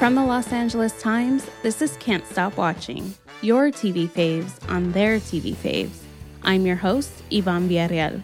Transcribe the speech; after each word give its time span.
From 0.00 0.14
the 0.14 0.24
Los 0.24 0.50
Angeles 0.50 0.98
Times, 0.98 1.46
this 1.62 1.82
is 1.82 1.94
Can't 1.98 2.26
Stop 2.26 2.56
Watching, 2.56 3.12
your 3.42 3.66
TV 3.70 4.08
faves 4.08 4.66
on 4.66 4.92
their 4.92 5.18
TV 5.18 5.54
faves. 5.54 6.04
I'm 6.42 6.64
your 6.64 6.76
host, 6.76 7.12
Yvonne 7.30 7.68
Villarreal. 7.68 8.22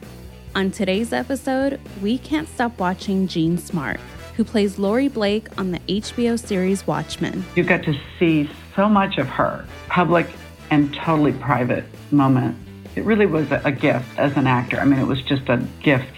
On 0.54 0.70
today's 0.70 1.12
episode, 1.12 1.78
we 2.00 2.16
can't 2.16 2.48
stop 2.48 2.78
watching 2.78 3.28
Jean 3.28 3.58
Smart, 3.58 4.00
who 4.36 4.42
plays 4.42 4.78
Laurie 4.78 5.08
Blake 5.08 5.48
on 5.58 5.72
the 5.72 5.78
HBO 5.80 6.38
series 6.38 6.86
Watchmen. 6.86 7.44
You 7.56 7.62
got 7.62 7.82
to 7.82 7.94
see 8.18 8.48
so 8.74 8.88
much 8.88 9.18
of 9.18 9.28
her, 9.28 9.66
public 9.88 10.28
and 10.70 10.94
totally 10.94 11.32
private 11.32 11.84
moment. 12.10 12.56
It 12.94 13.04
really 13.04 13.26
was 13.26 13.48
a 13.50 13.70
gift 13.70 14.18
as 14.18 14.34
an 14.38 14.46
actor. 14.46 14.80
I 14.80 14.86
mean, 14.86 14.98
it 14.98 15.06
was 15.06 15.20
just 15.20 15.46
a 15.50 15.62
gift 15.82 16.08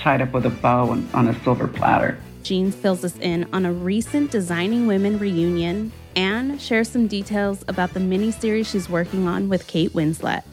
tied 0.00 0.22
up 0.22 0.32
with 0.32 0.44
a 0.44 0.50
bow 0.50 0.90
on 0.90 1.28
a 1.28 1.44
silver 1.44 1.68
platter. 1.68 2.18
Jean 2.44 2.70
fills 2.70 3.02
us 3.04 3.18
in 3.20 3.48
on 3.54 3.64
a 3.64 3.72
recent 3.72 4.30
Designing 4.30 4.86
Women 4.86 5.18
reunion 5.18 5.90
and 6.14 6.60
shares 6.60 6.90
some 6.90 7.06
details 7.06 7.64
about 7.68 7.94
the 7.94 8.00
miniseries 8.00 8.66
she's 8.70 8.88
working 8.88 9.26
on 9.26 9.48
with 9.48 9.66
Kate 9.66 9.92
Winslet. 9.94 10.44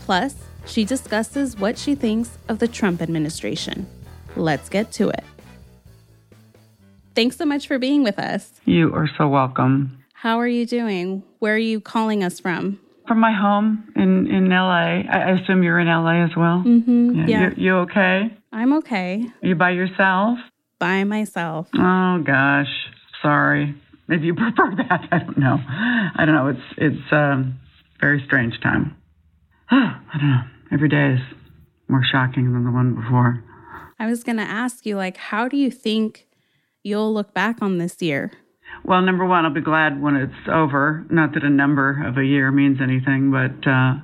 Plus, 0.00 0.34
she 0.66 0.84
discusses 0.84 1.56
what 1.56 1.78
she 1.78 1.94
thinks 1.94 2.36
of 2.48 2.58
the 2.58 2.66
Trump 2.66 3.00
administration. 3.00 3.86
Let's 4.34 4.68
get 4.68 4.90
to 4.92 5.08
it. 5.08 5.24
Thanks 7.14 7.36
so 7.36 7.46
much 7.46 7.68
for 7.68 7.78
being 7.78 8.02
with 8.02 8.18
us. 8.18 8.52
You 8.64 8.92
are 8.92 9.08
so 9.16 9.28
welcome. 9.28 10.02
How 10.12 10.38
are 10.40 10.48
you 10.48 10.66
doing? 10.66 11.22
Where 11.38 11.54
are 11.54 11.58
you 11.58 11.80
calling 11.80 12.24
us 12.24 12.40
from? 12.40 12.80
From 13.06 13.20
my 13.20 13.32
home 13.32 13.92
in, 13.94 14.26
in 14.26 14.50
LA. 14.50 15.02
I 15.08 15.38
assume 15.40 15.62
you're 15.62 15.78
in 15.78 15.86
LA 15.86 16.24
as 16.24 16.36
well? 16.36 16.64
Mm-hmm. 16.66 17.20
Yeah. 17.20 17.26
yeah. 17.26 17.50
You, 17.50 17.54
you 17.56 17.74
okay? 17.76 18.36
I'm 18.52 18.72
okay. 18.78 19.24
Are 19.42 19.48
you 19.48 19.54
by 19.54 19.70
yourself? 19.70 20.40
By 20.78 21.04
myself. 21.04 21.68
Oh 21.74 22.22
gosh, 22.24 22.72
sorry. 23.22 23.74
If 24.08 24.22
you 24.22 24.34
prefer 24.36 24.74
that, 24.76 25.08
I 25.10 25.18
don't 25.18 25.38
know. 25.38 25.58
I 25.66 26.24
don't 26.24 26.34
know. 26.34 26.48
It's 26.48 26.78
it's 26.78 27.12
a 27.12 27.16
um, 27.16 27.60
very 28.00 28.22
strange 28.26 28.60
time. 28.62 28.96
I 29.70 29.98
don't 30.18 30.30
know. 30.30 30.42
Every 30.72 30.88
day 30.88 31.14
is 31.14 31.20
more 31.88 32.02
shocking 32.04 32.52
than 32.52 32.64
the 32.64 32.70
one 32.70 32.94
before. 32.94 33.42
I 33.98 34.06
was 34.06 34.24
going 34.24 34.36
to 34.36 34.42
ask 34.42 34.84
you, 34.84 34.96
like, 34.96 35.16
how 35.16 35.48
do 35.48 35.56
you 35.56 35.70
think 35.70 36.26
you'll 36.82 37.14
look 37.14 37.32
back 37.32 37.62
on 37.62 37.78
this 37.78 38.02
year? 38.02 38.32
Well, 38.84 39.00
number 39.00 39.24
one, 39.24 39.44
I'll 39.44 39.54
be 39.54 39.60
glad 39.60 40.02
when 40.02 40.16
it's 40.16 40.48
over. 40.52 41.06
Not 41.10 41.34
that 41.34 41.44
a 41.44 41.50
number 41.50 42.04
of 42.06 42.18
a 42.18 42.24
year 42.24 42.50
means 42.50 42.78
anything, 42.82 43.30
but 43.30 43.68
uh, 43.68 43.94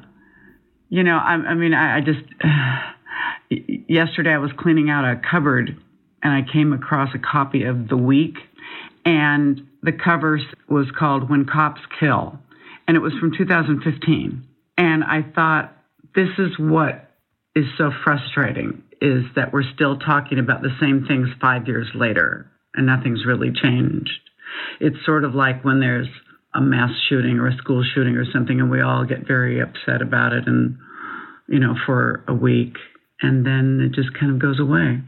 you 0.89 1.03
know, 1.03 1.17
I, 1.17 1.35
I 1.35 1.55
mean, 1.55 1.75
I, 1.75 1.99
I 1.99 2.01
just 2.01 2.21
yesterday 3.89 4.31
I 4.31 4.39
was 4.39 4.51
cleaning 4.59 4.91
out 4.91 5.05
a 5.05 5.21
cupboard 5.31 5.77
and 6.23 6.33
I 6.33 6.51
came 6.51 6.73
across 6.73 7.11
a 7.15 7.19
copy 7.19 7.65
of 7.65 7.89
The 7.89 7.97
Week, 7.97 8.37
and 9.05 9.61
the 9.83 9.93
cover 9.93 10.41
was 10.69 10.87
called 10.99 11.29
When 11.29 11.45
Cops 11.45 11.81
Kill, 11.99 12.39
and 12.87 12.97
it 12.97 13.01
was 13.01 13.13
from 13.21 13.33
2015. 13.37 14.47
And 14.79 15.05
I 15.05 15.23
thought, 15.35 15.77
this 16.15 16.31
is 16.39 16.59
what 16.59 17.11
is 17.55 17.67
so 17.77 17.91
frustrating 18.05 18.83
is 19.01 19.25
that 19.37 19.53
we're 19.53 19.69
still 19.75 19.99
talking 19.99 20.39
about 20.39 20.63
the 20.63 20.75
same 20.81 21.05
things 21.07 21.29
five 21.41 21.67
years 21.67 21.89
later 21.95 22.51
and 22.75 22.87
nothing's 22.87 23.27
really 23.27 23.51
changed. 23.53 24.11
It's 24.81 24.97
sort 25.05 25.25
of 25.25 25.35
like 25.35 25.65
when 25.65 25.81
there's 25.81 26.09
a 26.55 26.61
mass 26.61 26.91
shooting 27.09 27.39
or 27.39 27.49
a 27.49 27.57
school 27.57 27.83
shooting 27.95 28.17
or 28.17 28.25
something 28.33 28.61
and 28.61 28.71
we 28.71 28.81
all 28.81 29.05
get 29.05 29.27
very 29.27 29.61
upset 29.61 30.03
about 30.03 30.33
it 30.33 30.47
and 30.47 30.79
you 31.49 31.59
know 31.59 31.75
for 31.87 32.25
a 32.29 32.35
week 32.35 32.77
and 33.23 33.47
then 33.47 33.81
it 33.81 33.95
just 33.95 34.13
kind 34.19 34.31
of 34.31 34.39
goes 34.39 34.61
away 34.61 35.01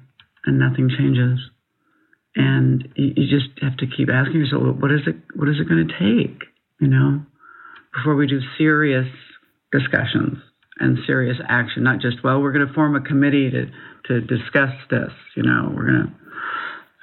and 0.47 0.59
nothing 0.59 0.91
changes. 0.91 1.39
And 2.37 2.89
you 2.97 3.29
just 3.29 3.51
have 3.63 3.77
to 3.79 3.87
keep 3.87 4.09
asking 4.11 4.41
yourself, 4.41 4.63
what 4.79 4.91
is 4.91 5.03
it? 5.07 5.17
What 5.37 5.49
is 5.49 5.57
it 5.61 5.69
going 5.69 5.87
to 5.87 5.95
take? 5.95 6.43
You 6.81 6.89
know, 6.89 7.23
before 7.95 8.17
we 8.17 8.27
do 8.27 8.41
serious 8.59 9.07
discussions 9.71 10.39
and 10.81 10.99
serious 11.07 11.37
action, 11.49 11.85
not 11.85 12.01
just 12.01 12.25
well, 12.25 12.41
we're 12.41 12.53
going 12.53 12.67
to 12.67 12.75
form 12.75 12.97
a 12.97 13.01
committee 13.01 13.51
to 13.51 13.67
to 14.07 14.21
discuss 14.21 14.75
this. 14.91 15.13
You 15.37 15.45
know, 15.45 15.73
we're 15.75 15.87
going 15.87 16.07
to, 16.07 16.13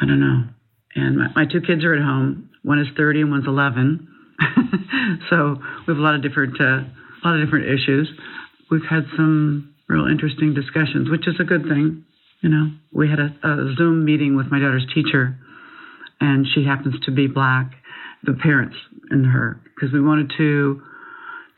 I 0.02 0.06
don't 0.06 0.20
know. 0.20 0.44
And 0.96 1.18
my, 1.18 1.28
my 1.36 1.46
two 1.46 1.62
kids 1.62 1.86
are 1.86 1.94
at 1.94 2.02
home. 2.02 2.50
One 2.64 2.80
is 2.80 2.88
30 2.98 3.22
and 3.22 3.32
one's 3.32 3.48
11. 3.48 4.08
so 5.30 5.56
we 5.88 5.94
have 5.94 5.98
a 5.98 6.02
lot 6.02 6.16
of 6.16 6.22
different 6.22 6.60
uh, 6.60 6.84
a 6.84 7.24
lot 7.24 7.40
of 7.40 7.46
different 7.46 7.68
issues. 7.68 8.10
We've 8.70 8.86
had 8.90 9.06
some 9.16 9.74
real 9.88 10.08
interesting 10.08 10.54
discussions, 10.54 11.10
which 11.10 11.28
is 11.28 11.36
a 11.40 11.44
good 11.44 11.64
thing. 11.64 12.06
You 12.42 12.50
know, 12.50 12.72
we 12.92 13.10
had 13.10 13.20
a, 13.20 13.30
a 13.44 13.76
Zoom 13.78 14.04
meeting 14.04 14.36
with 14.36 14.48
my 14.48 14.60
daughter's 14.60 14.88
teacher, 14.94 15.38
and 16.20 16.46
she 16.54 16.66
happens 16.66 16.96
to 17.06 17.12
be 17.12 17.28
black, 17.28 17.72
the 18.24 18.34
parents 18.34 18.76
and 19.10 19.26
her, 19.26 19.62
because 19.76 19.94
we 19.94 20.02
wanted 20.02 20.32
to 20.38 20.82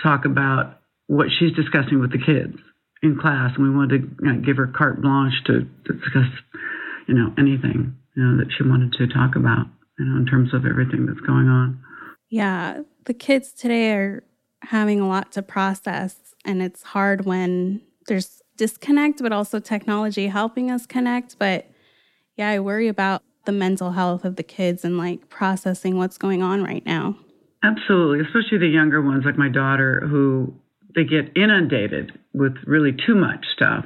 talk 0.01 0.25
about 0.25 0.79
what 1.07 1.27
she's 1.39 1.53
discussing 1.53 1.99
with 1.99 2.11
the 2.11 2.19
kids 2.19 2.55
in 3.01 3.17
class, 3.19 3.51
and 3.55 3.63
we 3.63 3.75
wanted 3.75 4.01
to 4.01 4.25
you 4.25 4.33
know, 4.33 4.41
give 4.41 4.57
her 4.57 4.67
carte 4.67 5.01
blanche 5.01 5.33
to, 5.45 5.67
to 5.85 5.93
discuss, 5.93 6.27
you 7.07 7.13
know, 7.13 7.33
anything 7.37 7.95
you 8.15 8.23
know 8.23 8.37
that 8.37 8.51
she 8.55 8.63
wanted 8.63 8.93
to 8.93 9.07
talk 9.07 9.35
about, 9.35 9.65
you 9.99 10.05
know, 10.05 10.17
in 10.17 10.25
terms 10.25 10.53
of 10.53 10.65
everything 10.65 11.05
that's 11.05 11.19
going 11.21 11.47
on. 11.47 11.83
Yeah, 12.29 12.81
the 13.05 13.13
kids 13.13 13.51
today 13.51 13.93
are 13.93 14.23
having 14.63 14.99
a 14.99 15.07
lot 15.07 15.31
to 15.33 15.41
process, 15.41 16.17
and 16.45 16.61
it's 16.61 16.83
hard 16.83 17.25
when 17.25 17.81
there's 18.07 18.41
disconnect, 18.57 19.21
but 19.21 19.31
also 19.31 19.59
technology 19.59 20.27
helping 20.27 20.71
us 20.71 20.85
connect. 20.85 21.37
But 21.39 21.69
yeah, 22.37 22.49
I 22.49 22.59
worry 22.59 22.87
about 22.87 23.21
the 23.45 23.51
mental 23.51 23.91
health 23.91 24.25
of 24.25 24.35
the 24.35 24.43
kids 24.43 24.85
and 24.85 24.97
like 24.97 25.29
processing 25.29 25.97
what's 25.97 26.17
going 26.17 26.41
on 26.41 26.63
right 26.63 26.85
now. 26.85 27.17
Absolutely, 27.63 28.25
especially 28.25 28.57
the 28.57 28.67
younger 28.67 29.01
ones 29.01 29.23
like 29.25 29.37
my 29.37 29.49
daughter 29.49 30.05
who 30.07 30.53
they 30.95 31.03
get 31.03 31.35
inundated 31.35 32.11
with 32.33 32.53
really 32.65 32.91
too 32.91 33.15
much 33.15 33.45
stuff 33.55 33.85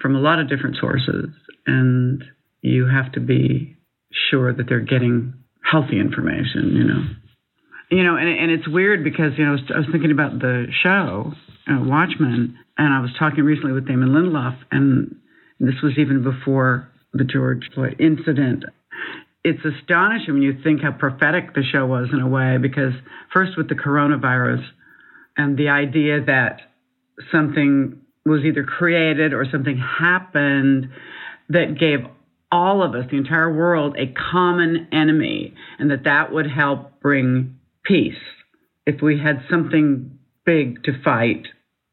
from 0.00 0.14
a 0.14 0.20
lot 0.20 0.38
of 0.38 0.48
different 0.48 0.76
sources 0.76 1.26
and 1.66 2.22
you 2.62 2.86
have 2.86 3.12
to 3.12 3.20
be 3.20 3.76
sure 4.30 4.52
that 4.52 4.68
they're 4.68 4.80
getting 4.80 5.34
healthy 5.70 5.98
information, 5.98 6.72
you 6.74 6.84
know. 6.84 7.02
You 7.90 8.02
know, 8.02 8.16
and, 8.16 8.28
and 8.28 8.50
it's 8.50 8.66
weird 8.66 9.04
because, 9.04 9.32
you 9.38 9.44
know, 9.44 9.56
I 9.74 9.78
was 9.78 9.86
thinking 9.92 10.10
about 10.10 10.40
the 10.40 10.66
show, 10.82 11.32
uh, 11.68 11.78
Watchmen, 11.82 12.58
and 12.78 12.92
I 12.92 13.00
was 13.00 13.10
talking 13.18 13.44
recently 13.44 13.72
with 13.72 13.86
Damon 13.86 14.10
Lindelof, 14.10 14.56
and 14.70 15.16
this 15.58 15.76
was 15.82 15.92
even 15.98 16.22
before 16.22 16.90
the 17.12 17.24
George 17.24 17.68
Floyd 17.74 17.96
incident. 17.98 18.64
It's 19.44 19.64
astonishing 19.64 20.34
when 20.34 20.42
you 20.42 20.58
think 20.62 20.82
how 20.82 20.92
prophetic 20.92 21.54
the 21.54 21.62
show 21.62 21.86
was 21.86 22.08
in 22.12 22.20
a 22.20 22.28
way, 22.28 22.58
because 22.58 22.92
first 23.32 23.56
with 23.56 23.68
the 23.68 23.74
coronavirus 23.74 24.64
and 25.36 25.56
the 25.56 25.68
idea 25.68 26.24
that 26.24 26.60
something 27.30 28.00
was 28.24 28.42
either 28.44 28.64
created 28.64 29.32
or 29.32 29.46
something 29.50 29.78
happened 29.78 30.88
that 31.48 31.78
gave 31.78 32.00
all 32.50 32.82
of 32.82 32.94
us, 32.94 33.06
the 33.10 33.16
entire 33.16 33.52
world, 33.52 33.96
a 33.98 34.12
common 34.30 34.88
enemy, 34.92 35.54
and 35.78 35.90
that 35.90 36.04
that 36.04 36.32
would 36.32 36.50
help 36.50 37.00
bring 37.00 37.56
peace. 37.84 38.14
If 38.84 39.00
we 39.00 39.18
had 39.18 39.44
something 39.50 40.18
big 40.44 40.82
to 40.84 40.92
fight, 41.02 41.46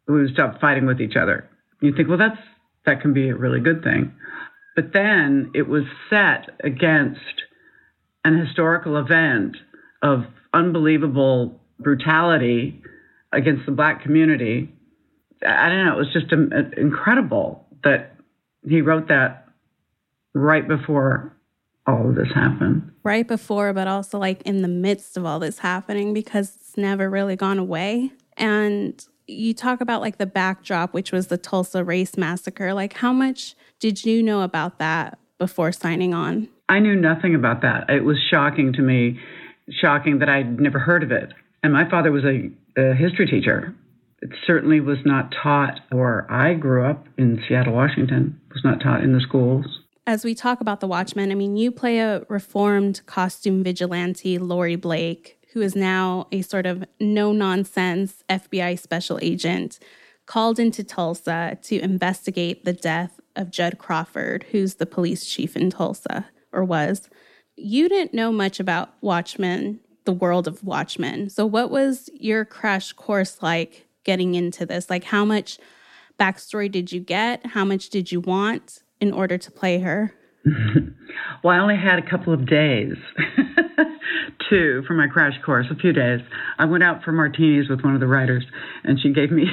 we 0.08 0.30
stop 0.34 0.59
fighting 0.59 0.86
with 0.86 1.02
each 1.02 1.16
other. 1.16 1.50
You 1.81 1.94
think, 1.96 2.09
well, 2.09 2.18
that's 2.18 2.40
that 2.86 3.02
can 3.02 3.14
be 3.14 3.30
a 3.30 3.36
really 3.36 3.59
good 3.59 3.84
thing. 3.84 4.14
But 4.75 4.94
then 4.94 5.52
it 5.53 5.68
was 5.68 5.84
set 6.09 6.50
against 6.64 7.19
an 8.25 8.38
historical 8.38 8.97
event 8.97 9.58
of 10.02 10.25
unbelievable 10.53 11.59
brutality 11.80 12.81
against 13.31 13.66
the 13.66 13.72
black 13.72 14.02
community. 14.02 14.74
I 15.46 15.69
don't 15.69 15.86
know. 15.86 15.94
It 15.94 15.97
was 15.97 16.13
just 16.13 16.31
um, 16.34 16.52
uh, 16.56 16.80
incredible 16.80 17.66
that 17.84 18.16
he 18.68 18.81
wrote 18.81 19.08
that 19.09 19.47
right 20.34 20.68
before 20.68 21.36
all 21.86 22.10
of 22.10 22.16
this 22.16 22.30
happened. 22.33 22.92
Right 23.04 23.28
before, 23.28 23.74
but 23.74 23.88
also 23.88 24.18
like 24.18 24.42
in 24.44 24.62
the 24.62 24.68
midst 24.68 25.18
of 25.18 25.25
all 25.25 25.39
this 25.39 25.60
happening 25.60 26.13
because 26.13 26.56
it's 26.56 26.78
never 26.78 27.10
really 27.10 27.36
gone 27.36 27.60
away. 27.60 28.12
And 28.38 29.06
you 29.28 29.54
talk 29.54 29.81
about 29.81 30.02
like 30.02 30.18
the 30.18 30.25
backdrop, 30.25 30.94
which 30.94 31.12
was 31.12 31.28
the 31.28 31.38
Tulsa 31.38 31.84
race 31.84 32.18
massacre. 32.18 32.74
Like, 32.74 32.94
how 32.94 33.14
much 33.14 33.56
did 33.80 34.06
you 34.06 34.22
know 34.24 34.42
about 34.42 34.80
that 34.80 35.18
before 35.38 35.72
signing 35.72 36.14
on? 36.14 36.50
I 36.70 36.80
knew 36.80 36.96
nothing 36.96 37.36
about 37.36 37.62
that. 37.62 37.90
It 37.90 38.04
was 38.04 38.18
shocking 38.30 38.74
to 38.74 38.81
me, 38.81 39.20
shocking 39.70 40.20
that 40.20 40.30
I'd 40.30 40.60
never 40.60 40.80
heard 40.80 41.04
of 41.04 41.12
it. 41.12 41.34
And 41.62 41.74
my 41.74 41.90
father 41.90 42.12
was 42.12 42.24
a, 42.24 42.50
a 42.80 42.94
history 42.96 43.28
teacher. 43.28 43.74
It 44.22 44.31
certainly 44.48 44.80
was 44.80 45.00
not 45.06 45.34
taught 45.44 45.80
where 45.90 46.30
I 46.31 46.54
grew 46.54 46.86
up 46.86 47.06
in 47.18 47.44
Seattle, 47.48 47.74
Washington, 47.74 48.40
it 48.50 48.54
was 48.54 48.64
not 48.64 48.81
taught 48.81 49.04
in 49.04 49.14
the 49.14 49.19
schools. 49.19 49.66
As 50.08 50.26
we 50.26 50.36
talk 50.36 50.62
about 50.62 50.80
the 50.80 50.88
Watchmen, 50.88 51.31
I 51.31 51.36
mean, 51.36 51.56
you 51.56 51.72
play 51.72 52.00
a 52.00 52.26
reformed 52.30 53.02
costume 53.06 53.64
vigilante, 53.64 54.38
Laurie 54.38 54.76
Blake, 54.76 55.42
who 55.54 55.62
is 55.62 55.76
now 55.76 56.28
a 56.32 56.42
sort 56.42 56.66
of 56.66 56.84
no 57.00 57.32
nonsense 57.32 58.24
FBI 58.30 58.80
special 58.80 59.20
agent 59.22 59.80
called 60.26 60.60
into 60.60 60.84
Tulsa 60.84 61.58
to 61.64 61.80
investigate 61.80 62.66
the 62.66 62.74
death 62.74 63.20
of 63.36 63.52
Judd 63.52 63.78
Crawford, 63.78 64.46
who's 64.52 64.76
the 64.76 64.86
police 64.86 65.26
chief 65.26 65.56
in 65.56 65.70
Tulsa 65.70 66.28
or 66.52 66.64
was. 66.64 67.10
You 67.56 67.90
didn't 67.90 68.14
know 68.14 68.32
much 68.32 68.60
about 68.60 68.94
Watchmen 69.02 69.80
the 70.06 70.14
world 70.14 70.48
of 70.48 70.64
Watchmen. 70.64 71.30
So, 71.30 71.46
what 71.46 71.72
was 71.72 72.10
your 72.14 72.46
crash 72.46 72.94
course 72.94 73.42
like 73.42 73.88
getting 74.04 74.36
into 74.36 74.66
this? 74.66 74.90
Like, 74.90 75.06
how 75.06 75.26
much 75.26 75.60
backstory 76.20 76.70
did 76.72 76.92
you 76.92 77.00
get? 77.00 77.46
How 77.46 77.66
much 77.66 77.90
did 77.90 78.12
you 78.12 78.20
want 78.20 78.84
in 79.00 79.14
order 79.14 79.38
to 79.38 79.52
play 79.52 79.80
her? 79.80 80.14
well, 81.44 81.56
I 81.56 81.60
only 81.60 81.78
had 81.78 82.00
a 82.00 82.10
couple 82.10 82.34
of 82.34 82.46
days, 82.46 82.96
two 84.54 84.84
for 84.86 84.94
my 84.94 85.08
crash 85.08 85.34
course, 85.44 85.66
a 85.72 85.76
few 85.76 85.94
days. 85.94 86.20
I 86.60 86.66
went 86.66 86.84
out 86.84 87.04
for 87.04 87.12
martinis 87.12 87.70
with 87.70 87.82
one 87.82 87.96
of 87.96 88.00
the 88.00 88.08
writers, 88.08 88.46
and 88.84 89.00
she 89.00 89.12
gave 89.12 89.32
me 89.32 89.46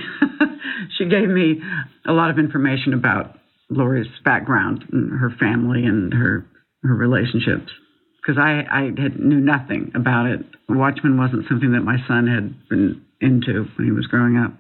she 0.99 1.07
gave 1.07 1.29
me 1.29 1.61
a 2.07 2.13
lot 2.13 2.31
of 2.31 2.39
information 2.39 2.93
about 2.93 3.39
Laurie's 3.71 4.09
background, 4.25 4.85
and 4.93 5.19
her 5.19 5.31
family, 5.41 5.85
and 5.85 6.13
her 6.13 6.47
her 6.83 6.95
relationships 6.95 7.73
because 8.21 8.39
I, 8.39 8.65
I 8.71 8.83
had, 9.01 9.19
knew 9.19 9.41
nothing 9.41 9.93
about 9.95 10.27
it. 10.27 10.41
Watchmen 10.69 11.17
wasn't 11.17 11.49
something 11.49 11.73
that 11.73 11.81
my 11.81 11.97
son 12.07 12.27
had 12.27 12.69
been 12.69 13.03
into 13.21 13.67
when 13.77 13.87
he 13.87 13.93
was 13.93 14.07
growing 14.07 14.37
up. 14.37 14.53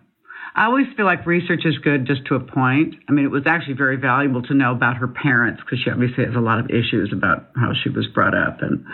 I 0.56 0.64
always 0.66 0.86
feel 0.96 1.06
like 1.06 1.26
research 1.26 1.60
is 1.64 1.78
good 1.78 2.06
just 2.06 2.26
to 2.26 2.34
a 2.34 2.40
point. 2.40 2.94
I 3.08 3.12
mean, 3.12 3.24
it 3.24 3.30
was 3.30 3.44
actually 3.46 3.74
very 3.74 3.96
valuable 3.96 4.42
to 4.42 4.54
know 4.54 4.72
about 4.72 4.96
her 4.96 5.06
parents 5.06 5.62
because 5.64 5.78
she 5.84 5.90
obviously 5.90 6.24
has 6.24 6.34
a 6.34 6.40
lot 6.40 6.58
of 6.58 6.70
issues 6.70 7.12
about 7.12 7.50
how 7.54 7.72
she 7.84 7.90
was 7.90 8.06
brought 8.08 8.34
up 8.34 8.60
and 8.62 8.84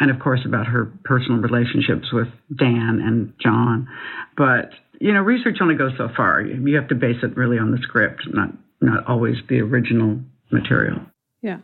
and 0.00 0.10
of 0.10 0.20
course 0.20 0.40
about 0.44 0.66
her 0.66 0.92
personal 1.04 1.40
relationships 1.40 2.12
with 2.12 2.28
Dan 2.54 3.00
and 3.02 3.32
John. 3.42 3.88
But 4.36 4.70
you 5.00 5.12
know, 5.12 5.20
research 5.20 5.58
only 5.60 5.76
goes 5.76 5.92
so 5.96 6.08
far. 6.16 6.40
You 6.40 6.74
have 6.76 6.88
to 6.88 6.94
base 6.94 7.22
it 7.22 7.36
really 7.36 7.58
on 7.58 7.70
the 7.70 7.78
script, 7.78 8.22
not 8.28 8.50
not 8.80 9.06
always 9.06 9.36
the 9.48 9.60
original 9.60 10.20
material. 10.50 11.00
Yeah. 11.42 11.58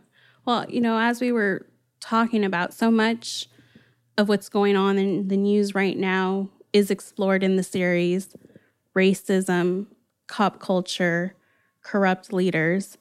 Well, 0.44 0.66
you 0.68 0.80
know, 0.80 0.98
as 0.98 1.20
we 1.20 1.32
were 1.32 1.66
talking 2.04 2.44
about. 2.44 2.74
So 2.74 2.90
much 2.90 3.48
of 4.18 4.28
what's 4.28 4.48
going 4.48 4.76
on 4.76 4.98
in 4.98 5.28
the 5.28 5.36
news 5.36 5.74
right 5.74 5.96
now 5.96 6.50
is 6.72 6.90
explored 6.90 7.42
in 7.42 7.56
the 7.56 7.62
series 7.62 8.34
racism, 8.96 9.86
cop 10.28 10.60
culture, 10.60 11.34
corrupt 11.82 12.32
leaders. 12.32 12.96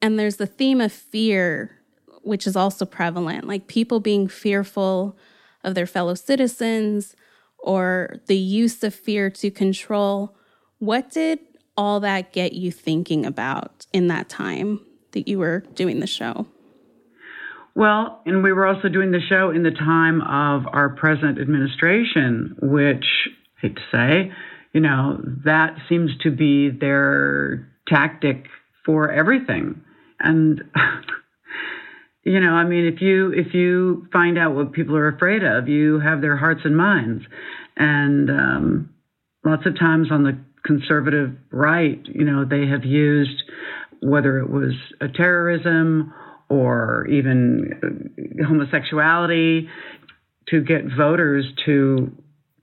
And 0.00 0.16
there's 0.16 0.36
the 0.36 0.46
theme 0.46 0.80
of 0.80 0.92
fear, 0.92 1.78
which 2.26 2.46
is 2.46 2.56
also 2.56 2.84
prevalent, 2.84 3.46
like 3.46 3.66
people 3.66 4.00
being 4.00 4.28
fearful 4.28 5.16
of 5.62 5.74
their 5.74 5.86
fellow 5.86 6.14
citizens 6.14 7.14
or 7.58 8.16
the 8.26 8.36
use 8.36 8.82
of 8.82 8.94
fear 8.94 9.30
to 9.30 9.50
control. 9.50 10.36
What 10.78 11.10
did 11.10 11.38
all 11.76 12.00
that 12.00 12.32
get 12.32 12.52
you 12.52 12.70
thinking 12.70 13.26
about 13.26 13.86
in 13.92 14.08
that 14.08 14.28
time 14.28 14.80
that 15.12 15.28
you 15.28 15.38
were 15.38 15.60
doing 15.74 16.00
the 16.00 16.06
show? 16.06 16.46
Well, 17.74 18.22
and 18.24 18.42
we 18.42 18.52
were 18.52 18.66
also 18.66 18.88
doing 18.88 19.10
the 19.10 19.20
show 19.28 19.50
in 19.50 19.62
the 19.62 19.70
time 19.70 20.22
of 20.22 20.66
our 20.72 20.88
present 20.90 21.38
administration, 21.38 22.56
which, 22.62 23.04
I 23.58 23.66
hate 23.66 23.76
to 23.76 23.82
say, 23.92 24.32
you 24.72 24.80
know, 24.80 25.20
that 25.44 25.76
seems 25.88 26.10
to 26.22 26.30
be 26.30 26.70
their 26.70 27.68
tactic 27.86 28.46
for 28.84 29.10
everything. 29.10 29.82
And 30.20 30.62
you 32.26 32.40
know, 32.40 32.50
I 32.50 32.64
mean, 32.64 32.86
if 32.92 33.00
you 33.00 33.32
if 33.32 33.54
you 33.54 34.08
find 34.12 34.36
out 34.36 34.56
what 34.56 34.72
people 34.72 34.96
are 34.96 35.06
afraid 35.06 35.44
of, 35.44 35.68
you 35.68 36.00
have 36.00 36.20
their 36.20 36.36
hearts 36.36 36.62
and 36.64 36.76
minds. 36.76 37.22
And 37.76 38.28
um, 38.28 38.90
lots 39.44 39.64
of 39.64 39.78
times 39.78 40.08
on 40.10 40.24
the 40.24 40.36
conservative 40.64 41.36
right, 41.52 42.00
you 42.04 42.24
know, 42.24 42.44
they 42.44 42.66
have 42.66 42.84
used 42.84 43.44
whether 44.02 44.38
it 44.38 44.50
was 44.50 44.72
a 45.00 45.06
terrorism 45.06 46.12
or 46.48 47.06
even 47.06 48.10
homosexuality 48.44 49.68
to 50.48 50.62
get 50.62 50.82
voters 50.98 51.44
to 51.66 52.10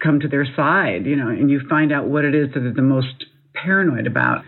come 0.03 0.19
to 0.19 0.27
their 0.27 0.45
side, 0.57 1.05
you 1.05 1.15
know, 1.15 1.29
and 1.29 1.49
you 1.49 1.61
find 1.69 1.93
out 1.93 2.09
what 2.09 2.25
it 2.25 2.35
is 2.35 2.49
that 2.53 2.59
they're 2.59 2.73
the 2.73 2.81
most 2.81 3.25
paranoid 3.53 4.07
about. 4.07 4.43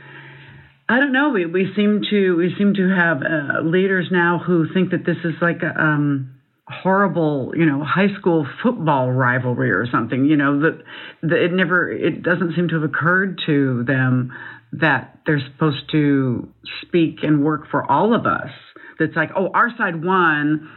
I 0.88 1.00
don't 1.00 1.12
know. 1.12 1.30
We, 1.30 1.46
we 1.46 1.74
seem 1.76 2.02
to 2.10 2.38
we 2.38 2.54
seem 2.58 2.76
to 2.76 2.90
have 2.90 3.22
uh, 3.24 3.62
leaders 3.62 4.08
now 4.12 4.40
who 4.46 4.72
think 4.74 4.92
that 4.92 5.06
this 5.06 5.18
is 5.24 5.34
like 5.42 5.64
a 5.64 5.82
um, 5.82 6.36
horrible, 6.68 7.54
you 7.56 7.66
know, 7.66 7.84
high 7.84 8.14
school 8.20 8.48
football 8.62 9.12
rivalry 9.12 9.72
or 9.72 9.88
something. 9.92 10.26
You 10.26 10.38
know 10.38 10.62
that, 10.62 10.84
that 11.24 11.44
it 11.44 11.54
never 11.54 11.92
it 11.92 12.22
doesn't 12.22 12.56
seem 12.56 12.68
to 12.70 12.76
have 12.76 12.84
occurred 12.84 13.42
to 13.48 13.84
them 13.84 14.32
that 14.74 15.20
they're 15.26 15.42
supposed 15.54 15.90
to 15.92 16.50
speak 16.82 17.24
and 17.24 17.44
work 17.44 17.70
for 17.72 17.90
all 17.90 18.14
of 18.14 18.26
us 18.26 18.52
that's 19.00 19.16
like, 19.16 19.32
oh, 19.36 19.50
our 19.54 19.70
side 19.78 20.04
won, 20.04 20.70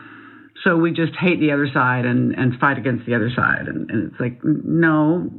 so 0.64 0.76
we 0.76 0.92
just 0.92 1.14
hate 1.14 1.40
the 1.40 1.52
other 1.52 1.68
side 1.72 2.04
and, 2.04 2.34
and 2.34 2.58
fight 2.58 2.78
against 2.78 3.06
the 3.06 3.14
other 3.14 3.30
side. 3.34 3.66
And, 3.66 3.90
and 3.90 4.10
it's 4.10 4.20
like, 4.20 4.40
no. 4.42 5.30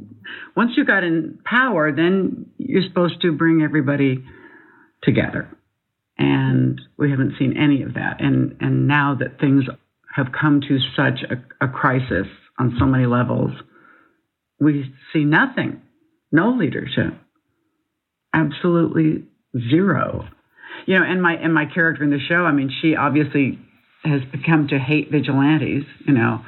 Once 0.56 0.72
you 0.76 0.84
got 0.84 1.04
in 1.04 1.38
power, 1.44 1.92
then 1.92 2.46
you're 2.58 2.82
supposed 2.82 3.20
to 3.22 3.32
bring 3.32 3.62
everybody 3.62 4.24
together. 5.02 5.48
And 6.18 6.80
we 6.98 7.10
haven't 7.10 7.34
seen 7.38 7.56
any 7.56 7.82
of 7.82 7.94
that. 7.94 8.20
And 8.20 8.56
and 8.60 8.86
now 8.86 9.16
that 9.18 9.40
things 9.40 9.64
have 10.14 10.26
come 10.38 10.60
to 10.60 10.78
such 10.96 11.20
a, 11.30 11.64
a 11.64 11.68
crisis 11.68 12.26
on 12.58 12.76
so 12.78 12.84
many 12.84 13.06
levels, 13.06 13.52
we 14.60 14.92
see 15.12 15.24
nothing, 15.24 15.80
no 16.30 16.50
leadership, 16.50 17.14
absolutely 18.34 19.24
zero 19.70 20.28
you 20.86 20.98
know, 20.98 21.04
and 21.04 21.22
my 21.22 21.34
and 21.34 21.52
my 21.52 21.66
character 21.66 22.04
in 22.04 22.10
the 22.10 22.20
show, 22.28 22.44
I 22.44 22.52
mean, 22.52 22.70
she 22.82 22.96
obviously 22.96 23.58
has 24.04 24.22
become 24.32 24.68
to 24.68 24.78
hate 24.78 25.10
vigilantes. 25.10 25.84
You 26.06 26.14
know, 26.14 26.40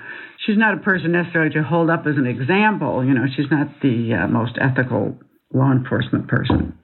she's 0.44 0.56
not 0.56 0.74
a 0.74 0.78
person 0.78 1.12
necessarily 1.12 1.52
to 1.54 1.62
hold 1.62 1.90
up 1.90 2.06
as 2.06 2.16
an 2.16 2.26
example. 2.26 3.04
You 3.04 3.14
know, 3.14 3.26
she's 3.34 3.50
not 3.50 3.68
the 3.82 4.14
uh, 4.14 4.28
most 4.28 4.58
ethical 4.60 5.18
law 5.52 5.70
enforcement 5.70 6.28
person. 6.28 6.78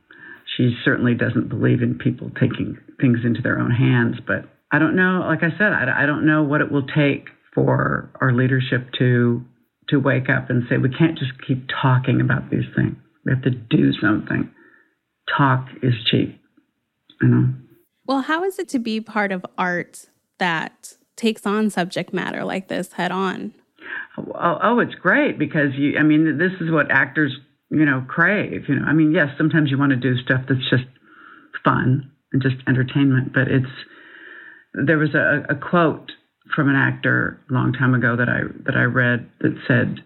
She 0.56 0.77
certainly 0.85 1.15
doesn't 1.15 1.49
believe 1.49 1.83
in 1.83 1.99
people 1.99 2.31
taking 2.31 2.79
things 3.00 3.19
into 3.25 3.43
their 3.43 3.59
own 3.59 3.71
hands. 3.71 4.17
But 4.27 4.49
I 4.73 4.79
don't 4.79 4.97
know. 4.97 5.25
Like 5.27 5.43
I 5.43 5.56
said, 5.56 5.73
I, 5.73 6.05
I 6.05 6.06
don't 6.06 6.27
know 6.27 6.43
what 6.43 6.61
it 6.61 6.73
will 6.73 6.87
take 6.87 7.29
for 7.55 8.11
our 8.21 8.33
leadership 8.33 8.89
to 8.99 9.45
to 9.89 9.99
wake 9.99 10.29
up 10.29 10.50
and 10.50 10.65
say 10.69 10.77
we 10.77 10.91
can't 10.91 11.19
just 11.19 11.33
keep 11.47 11.67
talking 11.83 12.21
about 12.21 12.50
these 12.50 12.67
things. 12.77 12.97
We 13.25 13.33
have 13.33 13.43
to 13.43 13.50
do 13.50 13.93
something. 14.00 14.50
Talk 15.37 15.67
is 15.83 15.95
cheap 16.11 16.39
you 17.21 17.29
know. 17.29 17.49
Well, 18.06 18.23
how 18.23 18.45
is 18.45 18.59
it 18.59 18.69
to 18.71 18.79
be 18.79 19.00
part 19.00 19.33
of 19.33 19.45
art 19.56 20.06
that 20.39 20.95
takes 21.17 21.47
on 21.47 21.71
subject 21.71 22.12
matter 22.12 22.45
like 22.45 22.69
this 22.69 22.93
head 22.93 23.12
on? 23.12 23.55
Oh, 24.17 24.59
oh, 24.62 24.78
it's 24.81 24.95
great 24.95 25.38
because 25.38 25.75
you. 25.76 25.99
I 25.99 26.02
mean, 26.02 26.38
this 26.38 26.52
is 26.61 26.71
what 26.71 26.90
actors, 26.90 27.37
you 27.70 27.84
know, 27.84 28.04
crave. 28.08 28.64
You 28.68 28.76
know, 28.76 28.87
I 28.87 28.92
mean, 28.92 29.12
yes, 29.12 29.28
sometimes 29.37 29.70
you 29.70 29.78
want 29.78 29.90
to 29.90 29.96
do 29.96 30.16
stuff 30.18 30.42
that's 30.48 30.68
just 30.70 30.84
fun 31.64 32.10
and 32.32 32.42
just 32.42 32.56
entertainment, 32.66 33.32
but 33.32 33.48
it's. 33.48 33.66
There 34.75 34.98
was 34.98 35.14
a, 35.14 35.44
a 35.48 35.56
quote 35.56 36.12
from 36.54 36.68
an 36.68 36.76
actor 36.76 37.40
a 37.50 37.54
long 37.54 37.72
time 37.72 37.94
ago 37.94 38.16
that 38.16 38.28
I 38.28 38.42
that 38.64 38.76
I 38.76 38.84
read 38.84 39.28
that 39.40 39.56
said, 39.66 40.04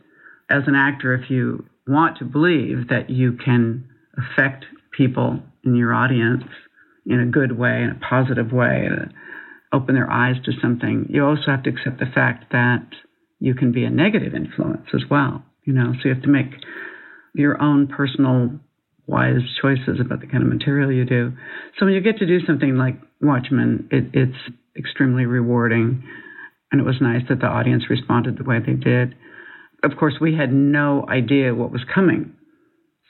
"As 0.51 0.63
an 0.67 0.75
actor, 0.75 1.15
if 1.15 1.31
you 1.31 1.65
want 1.87 2.19
to 2.19 2.25
believe 2.25 2.89
that 2.89 3.11
you 3.11 3.33
can 3.33 3.89
affect 4.17 4.65
people 4.97 5.41
in 5.65 5.75
your 5.75 5.93
audience." 5.93 6.45
in 7.07 7.21
a 7.21 7.27
good 7.27 7.59
way, 7.59 7.83
in 7.83 7.91
a 7.91 8.01
positive 8.09 8.53
way, 8.53 8.89
uh, 8.91 9.07
open 9.75 9.95
their 9.95 10.11
eyes 10.11 10.37
to 10.45 10.53
something, 10.61 11.07
you 11.09 11.25
also 11.25 11.47
have 11.47 11.63
to 11.65 11.71
accept 11.71 11.99
the 11.99 12.11
fact 12.15 12.53
that 12.53 12.87
you 13.41 13.55
can 13.55 13.73
be 13.73 13.85
a 13.85 13.91
negative 13.91 14.35
influence 14.35 14.87
as 14.95 15.03
well. 15.11 15.43
You 15.65 15.73
know, 15.73 15.93
so 15.95 16.09
you 16.09 16.15
have 16.15 16.23
to 16.23 16.29
make 16.29 16.53
your 17.35 17.61
own 17.61 17.87
personal 17.87 18.51
wise 19.07 19.41
choices 19.61 20.01
about 20.01 20.21
the 20.21 20.27
kind 20.27 20.43
of 20.43 20.49
material 20.49 20.93
you 20.93 21.05
do. 21.05 21.33
So 21.79 21.87
when 21.87 21.95
you 21.95 22.01
get 22.01 22.19
to 22.19 22.27
do 22.27 22.45
something 22.47 22.77
like 22.77 22.97
Watchmen, 23.21 23.89
it, 23.91 24.05
it's 24.13 24.39
extremely 24.77 25.27
rewarding, 25.27 26.03
and 26.71 26.81
it 26.81 26.85
was 26.85 26.97
nice 27.01 27.23
that 27.29 27.41
the 27.41 27.47
audience 27.47 27.85
responded 27.91 28.39
the 28.39 28.45
way 28.45 28.59
they 28.59 28.75
did. 28.75 29.15
Of 29.83 29.93
course, 29.99 30.15
we 30.21 30.35
had 30.35 30.53
no 30.53 31.05
idea 31.09 31.55
what 31.55 31.73
was 31.73 31.83
coming. 31.93 32.35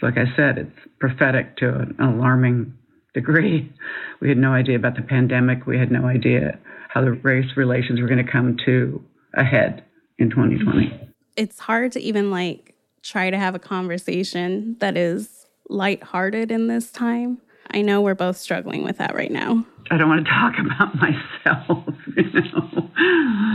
Like 0.01 0.15
I 0.19 0.35
said, 0.37 0.59
it's 0.59 0.79
prophetic 0.99 1.57
to 1.59 1.69
an 1.69 1.97
alarming 2.01 2.75
degree. 3.15 3.73
We 4.21 4.29
had 4.29 4.39
no 4.39 4.53
idea 4.53 4.77
about 4.77 4.95
the 4.95 5.03
pandemic. 5.03 5.67
We 5.67 5.77
had 5.77 5.91
no 5.91 6.07
idea 6.07 6.61
how 6.89 7.01
the 7.01 7.11
race 7.11 7.57
relations 7.57 8.01
were 8.01 8.07
going 8.07 8.25
to 8.25 8.31
come 8.31 8.57
to 8.67 9.03
a 9.35 9.43
head 9.43 9.85
in 10.17 10.31
2020. 10.31 11.11
It's 11.37 11.59
hard 11.59 11.91
to 11.93 12.01
even 12.01 12.31
like 12.31 12.72
try 13.03 13.31
to 13.31 13.39
have 13.39 13.55
a 13.55 13.59
conversation 13.59 14.77
that 14.81 14.97
is 14.97 15.47
lighthearted 15.69 16.51
in 16.51 16.67
this 16.69 16.91
time. 16.91 17.39
I 17.71 17.83
know 17.83 18.01
we're 18.01 18.15
both 18.15 18.37
struggling 18.37 18.85
with 18.85 18.99
that 18.99 19.15
right 19.15 19.31
now. 19.31 19.65
I 19.91 19.97
don't 19.97 20.09
want 20.09 20.27
to 20.27 20.31
talk 20.31 20.55
about 20.59 20.95
myself, 21.01 21.95
you 22.17 22.41
know. 22.41 22.91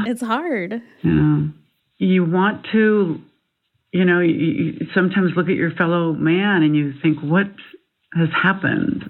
It's 0.07 0.21
hard. 0.21 0.81
Yeah. 1.03 1.43
You 1.97 2.25
want 2.25 2.65
to, 2.71 3.21
you 3.91 4.05
know, 4.05 4.19
you 4.19 4.87
sometimes 4.93 5.33
look 5.35 5.49
at 5.49 5.55
your 5.55 5.71
fellow 5.71 6.13
man 6.13 6.63
and 6.63 6.75
you 6.75 6.93
think, 7.01 7.19
what 7.19 7.47
has 8.13 8.29
happened? 8.31 9.09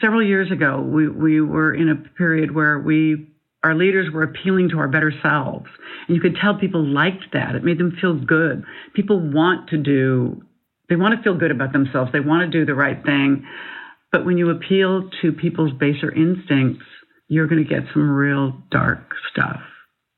several 0.00 0.22
years 0.22 0.50
ago, 0.50 0.80
we, 0.80 1.08
we 1.08 1.40
were 1.40 1.74
in 1.74 1.88
a 1.88 1.96
period 2.16 2.54
where 2.54 2.78
we 2.78 3.28
our 3.62 3.74
leaders 3.74 4.10
were 4.12 4.22
appealing 4.22 4.70
to 4.70 4.78
our 4.78 4.88
better 4.88 5.12
selves. 5.22 5.66
And 6.06 6.16
you 6.16 6.20
could 6.22 6.36
tell 6.36 6.54
people 6.58 6.84
liked 6.84 7.32
that. 7.32 7.54
It 7.54 7.64
made 7.64 7.78
them 7.78 7.96
feel 8.00 8.14
good. 8.14 8.64
People 8.94 9.20
want 9.20 9.68
to 9.70 9.76
do, 9.76 10.42
they 10.88 10.96
want 10.96 11.14
to 11.16 11.22
feel 11.22 11.36
good 11.36 11.50
about 11.50 11.72
themselves. 11.72 12.10
They 12.12 12.20
want 12.20 12.50
to 12.50 12.58
do 12.58 12.64
the 12.64 12.74
right 12.74 13.02
thing. 13.04 13.46
But 14.12 14.24
when 14.24 14.38
you 14.38 14.50
appeal 14.50 15.10
to 15.22 15.32
people's 15.32 15.72
baser 15.78 16.10
instincts, 16.10 16.84
you're 17.28 17.46
going 17.46 17.62
to 17.62 17.68
get 17.68 17.84
some 17.92 18.10
real 18.10 18.54
dark 18.70 19.12
stuff. 19.30 19.60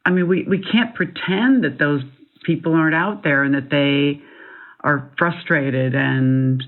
I 0.04 0.10
mean, 0.10 0.28
we, 0.28 0.44
we 0.48 0.62
can't 0.62 0.94
pretend 0.94 1.64
that 1.64 1.78
those 1.78 2.02
people 2.44 2.74
aren't 2.74 2.94
out 2.94 3.22
there 3.22 3.44
and 3.44 3.54
that 3.54 3.70
they 3.70 4.22
are 4.82 5.12
frustrated. 5.18 5.94
And, 5.94 6.62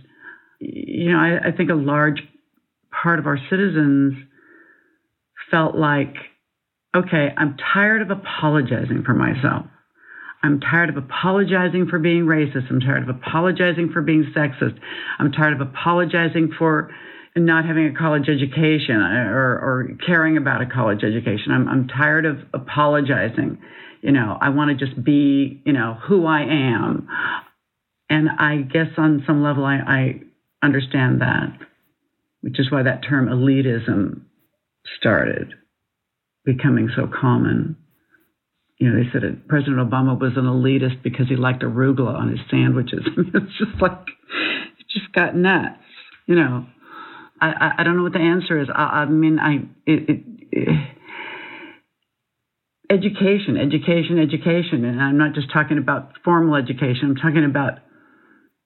you 0.61 1.13
know, 1.13 1.19
I, 1.19 1.49
I 1.49 1.53
think 1.53 1.71
a 1.71 1.75
large 1.75 2.21
part 2.91 3.19
of 3.19 3.27
our 3.27 3.39
citizens 3.49 4.15
felt 5.51 5.77
like 5.77 6.15
okay, 6.95 7.29
I'm 7.37 7.57
tired 7.75 8.03
of 8.03 8.11
apologizing 8.11 9.03
for 9.05 9.15
myself. 9.15 9.67
I'm 10.43 10.61
tired 10.61 10.91
of 10.91 10.97
apologizing 10.97 11.87
for 11.89 11.99
being 11.99 12.25
racist. 12.27 12.71
I'm 12.71 12.81
tired 12.81 13.09
of 13.09 13.17
apologizing 13.17 13.91
for 13.93 14.03
being 14.03 14.31
sexist. 14.37 14.79
I'm 15.19 15.33
tired 15.33 15.55
of 15.55 15.67
apologizing 15.67 16.53
for 16.59 16.91
not 17.35 17.65
having 17.65 17.87
a 17.87 17.99
college 17.99 18.29
education 18.29 19.01
uh, 19.01 19.31
or, 19.31 19.59
or 19.59 19.89
caring 20.07 20.37
about 20.37 20.61
a 20.61 20.67
college 20.67 21.03
education. 21.03 21.51
I'm, 21.51 21.67
I'm 21.67 21.89
tired 21.89 22.27
of 22.27 22.39
apologizing. 22.53 23.59
You 24.03 24.13
know, 24.13 24.37
I 24.41 24.51
want 24.51 24.79
to 24.79 24.87
just 24.87 25.03
be, 25.03 25.63
you 25.65 25.73
know, 25.73 25.97
who 26.07 26.27
I 26.27 26.43
am. 26.43 27.09
And 28.11 28.29
I 28.39 28.59
guess 28.59 28.89
on 28.99 29.25
some 29.27 29.43
level, 29.43 29.65
I, 29.65 29.77
I 29.79 30.21
understand 30.63 31.23
that, 31.23 31.59
which 32.43 32.61
is 32.61 32.71
why 32.71 32.83
that 32.83 33.03
term 33.09 33.29
elitism 33.29 34.21
started 34.99 35.55
becoming 36.45 36.91
so 36.95 37.09
common. 37.09 37.77
You 38.79 38.91
know, 38.91 39.03
they 39.03 39.09
said 39.13 39.23
that 39.23 39.49
President 39.49 39.79
Obama 39.79 40.19
was 40.19 40.33
an 40.37 40.45
elitist 40.45 41.03
because 41.03 41.29
he 41.29 41.37
liked 41.37 41.63
arugula 41.63 42.15
on 42.15 42.29
his 42.31 42.41
sandwiches. 42.51 43.01
it's 43.17 43.59
just 43.59 43.81
like, 43.81 43.93
it 44.79 44.87
just 44.93 45.13
got 45.15 45.37
nuts. 45.37 45.79
You 46.27 46.35
know, 46.37 46.67
I, 47.41 47.49
I, 47.49 47.71
I 47.79 47.83
don't 47.85 47.97
know 47.97 48.03
what 48.03 48.13
the 48.13 48.19
answer 48.19 48.61
is. 48.61 48.69
I, 48.75 48.83
I 48.83 49.05
mean, 49.07 49.39
I, 49.39 49.57
it, 49.87 50.11
it, 50.11 50.25
it, 50.51 50.69
education, 52.91 53.57
education, 53.57 54.19
education. 54.19 54.85
And 54.85 55.01
I'm 55.01 55.19
not 55.19 55.35
just 55.35 55.53
talking 55.53 55.79
about 55.79 56.13
formal 56.25 56.57
education, 56.57 57.11
I'm 57.11 57.17
talking 57.17 57.45
about 57.45 57.79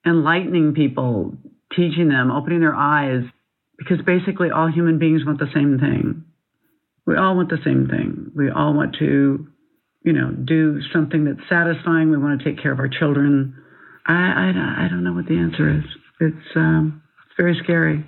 enlightening 0.05 0.73
people, 0.73 1.33
teaching 1.75 2.09
them, 2.09 2.31
opening 2.31 2.61
their 2.61 2.75
eyes, 2.75 3.23
because 3.77 3.97
basically 4.05 4.49
all 4.49 4.71
human 4.71 4.97
beings 4.97 5.21
want 5.25 5.39
the 5.39 5.51
same 5.53 5.77
thing 5.79 6.25
we 7.09 7.17
all 7.17 7.35
want 7.35 7.49
the 7.49 7.57
same 7.65 7.87
thing. 7.87 8.31
We 8.35 8.51
all 8.51 8.75
want 8.75 8.95
to, 8.99 9.47
you 10.05 10.13
know, 10.13 10.29
do 10.29 10.79
something 10.93 11.25
that's 11.25 11.41
satisfying. 11.49 12.11
We 12.11 12.19
want 12.19 12.39
to 12.39 12.45
take 12.45 12.61
care 12.61 12.71
of 12.71 12.77
our 12.77 12.87
children. 12.87 13.55
I, 14.05 14.13
I, 14.13 14.85
I 14.85 14.87
don't 14.89 15.03
know 15.03 15.13
what 15.13 15.25
the 15.25 15.35
answer 15.35 15.79
is. 15.79 15.85
It's 16.21 16.55
um, 16.55 17.01
it's 17.25 17.35
very 17.35 17.59
scary. 17.63 18.05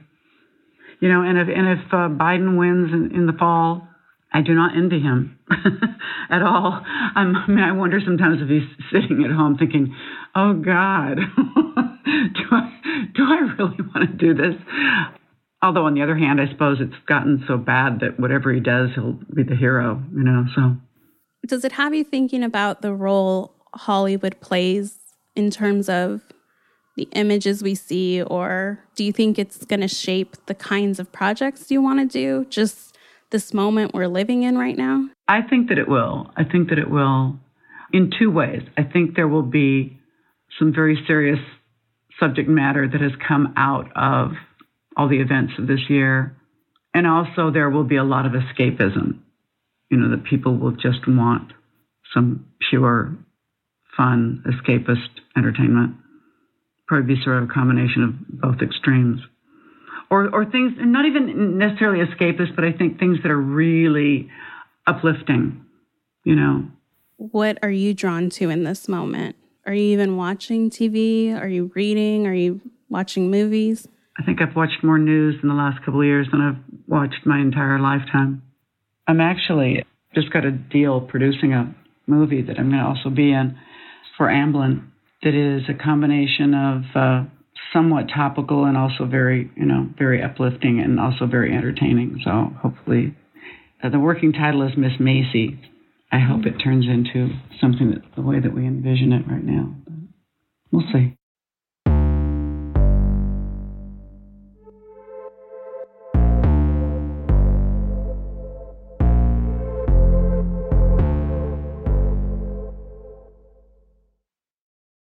You 0.99 1.09
know, 1.09 1.23
and 1.23 1.35
if 1.39 1.47
and 1.47 1.67
if 1.67 1.79
uh, 1.91 2.13
Biden 2.13 2.59
wins 2.59 2.93
in, 2.93 3.15
in 3.15 3.25
the 3.25 3.33
fall, 3.33 3.87
I 4.31 4.41
do 4.41 4.53
not 4.53 4.77
envy 4.77 4.99
him 4.99 5.39
at 6.29 6.43
all. 6.43 6.79
I'm, 7.15 7.35
I 7.35 7.47
mean, 7.47 7.63
I 7.63 7.71
wonder 7.71 7.99
sometimes 8.05 8.37
if 8.39 8.49
he's 8.49 8.69
sitting 8.93 9.25
at 9.25 9.31
home 9.31 9.57
thinking, 9.57 9.95
"Oh 10.35 10.53
God, 10.53 11.15
do 12.05 12.43
I 12.51 12.79
do 13.15 13.23
I 13.23 13.39
really 13.57 13.81
want 13.95 14.11
to 14.11 14.15
do 14.15 14.35
this?" 14.35 14.61
Although 15.63 15.85
on 15.85 15.93
the 15.93 16.01
other 16.01 16.17
hand, 16.17 16.41
I 16.41 16.47
suppose 16.51 16.79
it's 16.79 16.95
gotten 17.05 17.43
so 17.47 17.57
bad 17.57 17.99
that 17.99 18.19
whatever 18.19 18.51
he 18.51 18.59
does, 18.59 18.89
he'll 18.95 19.19
be 19.33 19.43
the 19.43 19.55
hero, 19.55 20.01
you 20.11 20.23
know. 20.23 20.45
So 20.55 20.75
does 21.47 21.65
it 21.65 21.71
have 21.73 21.93
you 21.93 22.03
thinking 22.03 22.43
about 22.43 22.81
the 22.81 22.93
role 22.93 23.53
Hollywood 23.73 24.39
plays 24.41 24.97
in 25.35 25.49
terms 25.49 25.89
of 25.89 26.21
the 26.97 27.07
images 27.13 27.63
we 27.63 27.73
see 27.73 28.21
or 28.21 28.79
do 28.95 29.03
you 29.03 29.13
think 29.13 29.39
it's 29.39 29.63
going 29.65 29.79
to 29.79 29.87
shape 29.87 30.35
the 30.45 30.53
kinds 30.53 30.99
of 30.99 31.11
projects 31.11 31.71
you 31.71 31.81
want 31.81 31.99
to 31.99 32.05
do 32.05 32.45
just 32.49 32.97
this 33.31 33.53
moment 33.53 33.93
we're 33.93 34.07
living 34.07 34.43
in 34.43 34.57
right 34.57 34.77
now? 34.77 35.07
I 35.27 35.41
think 35.41 35.69
that 35.69 35.77
it 35.77 35.87
will. 35.87 36.29
I 36.35 36.43
think 36.43 36.69
that 36.69 36.77
it 36.77 36.89
will 36.89 37.39
in 37.93 38.11
two 38.19 38.29
ways. 38.29 38.61
I 38.77 38.83
think 38.83 39.15
there 39.15 39.27
will 39.27 39.41
be 39.41 39.97
some 40.59 40.73
very 40.73 41.01
serious 41.07 41.39
subject 42.19 42.49
matter 42.49 42.87
that 42.87 43.01
has 43.01 43.13
come 43.25 43.53
out 43.55 43.89
of 43.95 44.33
all 45.01 45.07
the 45.07 45.19
events 45.19 45.53
of 45.57 45.65
this 45.65 45.89
year. 45.89 46.37
And 46.93 47.07
also, 47.07 47.49
there 47.51 47.69
will 47.69 47.83
be 47.83 47.95
a 47.95 48.03
lot 48.03 48.25
of 48.25 48.33
escapism. 48.33 49.19
You 49.89 49.97
know, 49.97 50.11
that 50.11 50.23
people 50.25 50.55
will 50.55 50.71
just 50.71 51.07
want 51.07 51.53
some 52.13 52.45
pure, 52.69 53.15
fun, 53.97 54.43
escapist 54.45 55.09
entertainment. 55.35 55.95
Probably 56.87 57.15
be 57.15 57.23
sort 57.23 57.41
of 57.41 57.49
a 57.49 57.53
combination 57.53 58.03
of 58.03 58.41
both 58.41 58.61
extremes. 58.61 59.21
Or, 60.09 60.29
or 60.33 60.45
things, 60.45 60.73
and 60.79 60.91
not 60.91 61.05
even 61.05 61.57
necessarily 61.57 62.05
escapist, 62.05 62.55
but 62.55 62.65
I 62.65 62.73
think 62.73 62.99
things 62.99 63.17
that 63.23 63.31
are 63.31 63.41
really 63.41 64.29
uplifting, 64.85 65.65
you 66.25 66.35
know. 66.35 66.67
What 67.17 67.57
are 67.63 67.71
you 67.71 67.93
drawn 67.93 68.29
to 68.31 68.49
in 68.49 68.65
this 68.65 68.89
moment? 68.89 69.37
Are 69.65 69.73
you 69.73 69.93
even 69.93 70.17
watching 70.17 70.69
TV? 70.69 71.33
Are 71.33 71.47
you 71.47 71.71
reading? 71.75 72.27
Are 72.27 72.33
you 72.33 72.59
watching 72.89 73.31
movies? 73.31 73.87
I 74.19 74.23
think 74.23 74.41
I've 74.41 74.55
watched 74.55 74.83
more 74.83 74.99
news 74.99 75.35
in 75.41 75.49
the 75.49 75.55
last 75.55 75.79
couple 75.79 76.01
of 76.01 76.05
years 76.05 76.27
than 76.31 76.41
I've 76.41 76.63
watched 76.87 77.25
my 77.25 77.39
entire 77.39 77.79
lifetime. 77.79 78.43
I'm 79.07 79.21
actually 79.21 79.83
just 80.13 80.31
got 80.31 80.45
a 80.45 80.51
deal 80.51 81.01
producing 81.01 81.53
a 81.53 81.73
movie 82.07 82.41
that 82.41 82.59
I'm 82.59 82.69
going 82.69 82.81
to 82.81 82.87
also 82.87 83.09
be 83.09 83.31
in 83.31 83.57
for 84.17 84.27
Amblin 84.27 84.87
that 85.23 85.33
is 85.33 85.63
a 85.69 85.83
combination 85.83 86.53
of 86.53 86.81
uh, 86.95 87.23
somewhat 87.73 88.07
topical 88.13 88.65
and 88.65 88.77
also 88.77 89.05
very, 89.05 89.49
you 89.55 89.65
know, 89.65 89.87
very 89.97 90.21
uplifting 90.21 90.81
and 90.83 90.99
also 90.99 91.25
very 91.25 91.55
entertaining. 91.55 92.19
So 92.23 92.51
hopefully, 92.61 93.15
uh, 93.83 93.89
the 93.89 93.99
working 93.99 94.33
title 94.33 94.63
is 94.63 94.73
Miss 94.77 94.93
Macy. 94.99 95.59
I 96.11 96.19
hope 96.19 96.45
it 96.45 96.61
turns 96.63 96.85
into 96.85 97.29
something 97.61 98.01
the 98.15 98.21
way 98.21 98.39
that 98.39 98.53
we 98.53 98.65
envision 98.65 99.13
it 99.13 99.25
right 99.31 99.43
now. 99.43 99.73
We'll 100.71 100.85
see. 100.91 101.17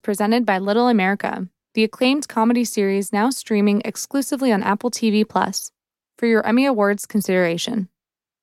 Presented 0.09 0.43
by 0.43 0.57
Little 0.57 0.87
America, 0.87 1.47
the 1.75 1.83
acclaimed 1.83 2.27
comedy 2.27 2.65
series 2.65 3.13
now 3.13 3.29
streaming 3.29 3.79
exclusively 3.85 4.51
on 4.51 4.63
Apple 4.63 4.89
TV 4.89 5.23
Plus 5.23 5.71
for 6.17 6.25
your 6.25 6.43
Emmy 6.47 6.65
Awards 6.65 7.05
consideration. 7.05 7.89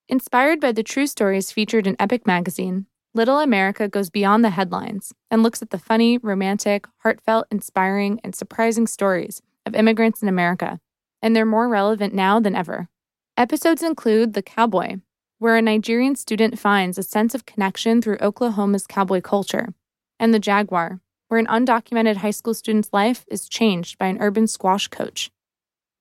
Inspired 0.09 0.61
by 0.61 0.71
the 0.71 0.85
true 0.85 1.09
stories 1.09 1.51
featured 1.51 1.89
in 1.89 1.97
Epic 1.99 2.25
magazine, 2.25 2.87
Little 3.15 3.41
America 3.41 3.89
goes 3.89 4.11
beyond 4.11 4.45
the 4.45 4.51
headlines 4.51 5.13
and 5.29 5.43
looks 5.43 5.61
at 5.61 5.71
the 5.71 5.79
funny, 5.81 6.19
romantic, 6.19 6.87
heartfelt, 6.99 7.49
inspiring, 7.51 8.21
and 8.23 8.33
surprising 8.33 8.87
stories 8.87 9.43
of 9.67 9.75
immigrants 9.75 10.23
in 10.23 10.29
America, 10.29 10.79
and 11.21 11.35
they're 11.35 11.45
more 11.45 11.69
relevant 11.69 12.15
now 12.15 12.39
than 12.39 12.55
ever. 12.55 12.89
Episodes 13.37 13.83
include 13.83 14.35
The 14.35 14.43
Cowboy, 14.43 14.99
where 15.41 15.57
a 15.57 15.63
Nigerian 15.63 16.15
student 16.15 16.61
finds 16.61 16.97
a 16.97 17.03
sense 17.03 17.35
of 17.35 17.45
connection 17.45 18.01
through 18.01 18.19
Oklahoma's 18.21 18.87
cowboy 18.87 19.21
culture, 19.21 19.75
and 20.21 20.33
The 20.33 20.39
Jaguar, 20.39 21.01
where 21.29 21.41
an 21.41 21.47
undocumented 21.47 22.17
high 22.17 22.31
school 22.31 22.55
student's 22.55 22.93
life 22.93 23.25
is 23.29 23.49
changed 23.49 23.99
by 23.99 24.07
an 24.07 24.19
urban 24.21 24.47
squash 24.47 24.89
coach. 24.89 25.31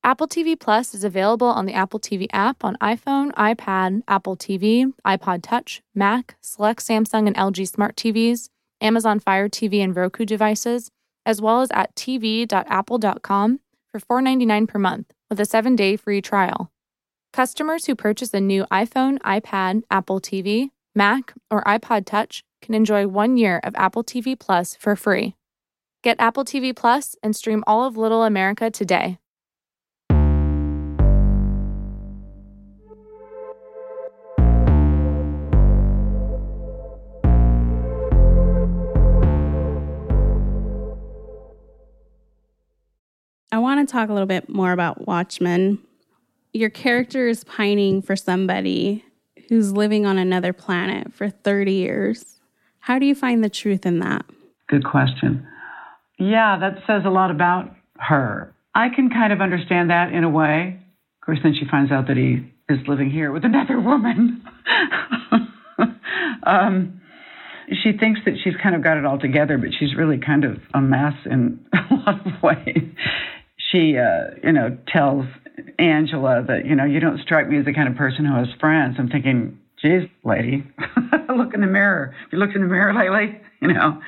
Apple 0.04 0.28
TV 0.28 0.58
Plus 0.58 0.94
is 0.94 1.02
available 1.02 1.48
on 1.48 1.66
the 1.66 1.74
Apple 1.74 1.98
TV 1.98 2.28
app 2.32 2.64
on 2.64 2.76
iPhone, 2.76 3.32
iPad, 3.32 4.02
Apple 4.06 4.36
TV, 4.36 4.92
iPod 5.04 5.40
Touch, 5.42 5.82
Mac, 5.96 6.36
select 6.40 6.80
Samsung 6.80 7.26
and 7.26 7.34
LG 7.34 7.68
smart 7.68 7.96
TVs, 7.96 8.48
Amazon 8.80 9.18
Fire 9.18 9.48
TV 9.48 9.82
and 9.82 9.96
Roku 9.96 10.24
devices, 10.24 10.90
as 11.24 11.42
well 11.42 11.60
as 11.60 11.70
at 11.72 11.94
tv.apple.com 11.96 13.60
for 13.88 13.98
$4.99 13.98 14.68
per 14.68 14.78
month 14.78 15.12
with 15.28 15.40
a 15.40 15.42
7-day 15.42 15.96
free 15.96 16.22
trial. 16.22 16.70
Customers 17.32 17.86
who 17.86 17.96
purchase 17.96 18.32
a 18.32 18.40
new 18.40 18.64
iPhone, 18.70 19.18
iPad, 19.18 19.82
Apple 19.90 20.20
TV, 20.20 20.70
Mac, 20.94 21.34
or 21.50 21.64
iPod 21.64 22.06
Touch 22.06 22.44
can 22.66 22.74
enjoy 22.74 23.06
one 23.06 23.36
year 23.36 23.60
of 23.62 23.74
Apple 23.76 24.02
TV 24.02 24.38
Plus 24.38 24.74
for 24.74 24.96
free. 24.96 25.36
Get 26.02 26.16
Apple 26.18 26.44
TV 26.44 26.74
Plus 26.74 27.14
and 27.22 27.34
stream 27.34 27.62
all 27.66 27.84
of 27.84 27.96
Little 27.96 28.24
America 28.24 28.70
today. 28.70 29.18
I 43.52 43.58
want 43.58 43.88
to 43.88 43.90
talk 43.90 44.08
a 44.08 44.12
little 44.12 44.26
bit 44.26 44.48
more 44.48 44.72
about 44.72 45.06
Watchmen. 45.06 45.78
Your 46.52 46.70
character 46.70 47.28
is 47.28 47.44
pining 47.44 48.02
for 48.02 48.16
somebody 48.16 49.04
who's 49.48 49.72
living 49.72 50.04
on 50.04 50.18
another 50.18 50.52
planet 50.52 51.14
for 51.14 51.30
30 51.30 51.72
years. 51.72 52.35
How 52.86 53.00
do 53.00 53.06
you 53.06 53.16
find 53.16 53.42
the 53.42 53.50
truth 53.50 53.84
in 53.84 53.98
that? 53.98 54.24
Good 54.68 54.84
question. 54.84 55.44
Yeah, 56.20 56.56
that 56.60 56.84
says 56.86 57.02
a 57.04 57.10
lot 57.10 57.32
about 57.32 57.74
her. 57.98 58.54
I 58.76 58.90
can 58.94 59.10
kind 59.10 59.32
of 59.32 59.40
understand 59.40 59.90
that 59.90 60.12
in 60.12 60.22
a 60.22 60.30
way. 60.30 60.78
Of 61.20 61.26
course, 61.26 61.40
then 61.42 61.52
she 61.58 61.66
finds 61.68 61.90
out 61.90 62.06
that 62.06 62.16
he 62.16 62.46
is 62.72 62.78
living 62.86 63.10
here 63.10 63.32
with 63.32 63.44
another 63.44 63.80
woman. 63.80 64.40
um, 66.46 67.00
she 67.82 67.90
thinks 67.98 68.20
that 68.24 68.34
she's 68.44 68.54
kind 68.62 68.76
of 68.76 68.84
got 68.84 68.96
it 68.98 69.04
all 69.04 69.18
together, 69.18 69.58
but 69.58 69.70
she's 69.76 69.96
really 69.96 70.18
kind 70.24 70.44
of 70.44 70.58
a 70.72 70.80
mess 70.80 71.14
in 71.28 71.66
a 71.72 71.94
lot 72.06 72.24
of 72.24 72.40
ways. 72.40 72.84
She, 73.72 73.98
uh, 73.98 74.36
you 74.44 74.52
know, 74.52 74.78
tells 74.86 75.26
Angela 75.80 76.44
that, 76.46 76.64
you 76.64 76.76
know, 76.76 76.84
you 76.84 77.00
don't 77.00 77.18
strike 77.18 77.48
me 77.48 77.58
as 77.58 77.64
the 77.64 77.74
kind 77.74 77.88
of 77.88 77.96
person 77.96 78.24
who 78.24 78.36
has 78.36 78.46
friends. 78.60 78.94
I'm 78.96 79.08
thinking, 79.08 79.58
geez, 79.80 80.08
lady, 80.24 80.64
look 81.36 81.54
in 81.54 81.60
the 81.60 81.66
mirror. 81.66 82.14
Have 82.18 82.32
you 82.32 82.38
looked 82.38 82.54
in 82.54 82.62
the 82.62 82.68
mirror 82.68 82.94
lately? 82.94 83.40
You 83.58 83.72
know, 83.72 84.02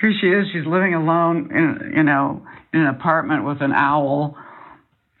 here 0.00 0.12
she 0.20 0.26
is. 0.26 0.46
She's 0.52 0.66
living 0.66 0.94
alone 0.94 1.48
in, 1.54 1.92
you 1.96 2.02
know, 2.02 2.44
in 2.74 2.80
an 2.80 2.88
apartment 2.88 3.44
with 3.46 3.62
an 3.62 3.70
owl 3.72 4.36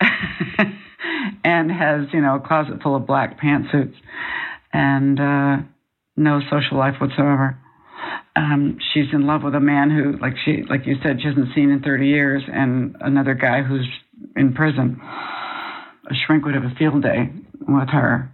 and 1.44 1.70
has, 1.70 2.08
you 2.12 2.20
know, 2.20 2.34
a 2.34 2.40
closet 2.40 2.82
full 2.82 2.96
of 2.96 3.06
black 3.06 3.40
pantsuits 3.40 3.94
and 4.72 5.20
uh, 5.20 5.56
no 6.16 6.40
social 6.50 6.78
life 6.78 6.94
whatsoever. 7.00 7.58
Um, 8.36 8.78
she's 8.92 9.06
in 9.12 9.26
love 9.26 9.42
with 9.42 9.54
a 9.54 9.60
man 9.60 9.90
who, 9.90 10.16
like 10.20 10.34
she, 10.44 10.62
like 10.68 10.86
you 10.86 10.96
said, 11.02 11.20
she 11.20 11.28
hasn't 11.28 11.54
seen 11.54 11.70
in 11.70 11.80
30 11.82 12.06
years, 12.06 12.42
and 12.52 12.96
another 13.00 13.34
guy 13.34 13.62
who's 13.62 13.88
in 14.36 14.54
prison. 14.54 15.00
A 15.02 16.14
shrink 16.26 16.44
would 16.44 16.54
have 16.54 16.64
a 16.64 16.74
field 16.78 17.02
day 17.02 17.30
with 17.68 17.88
her. 17.90 18.32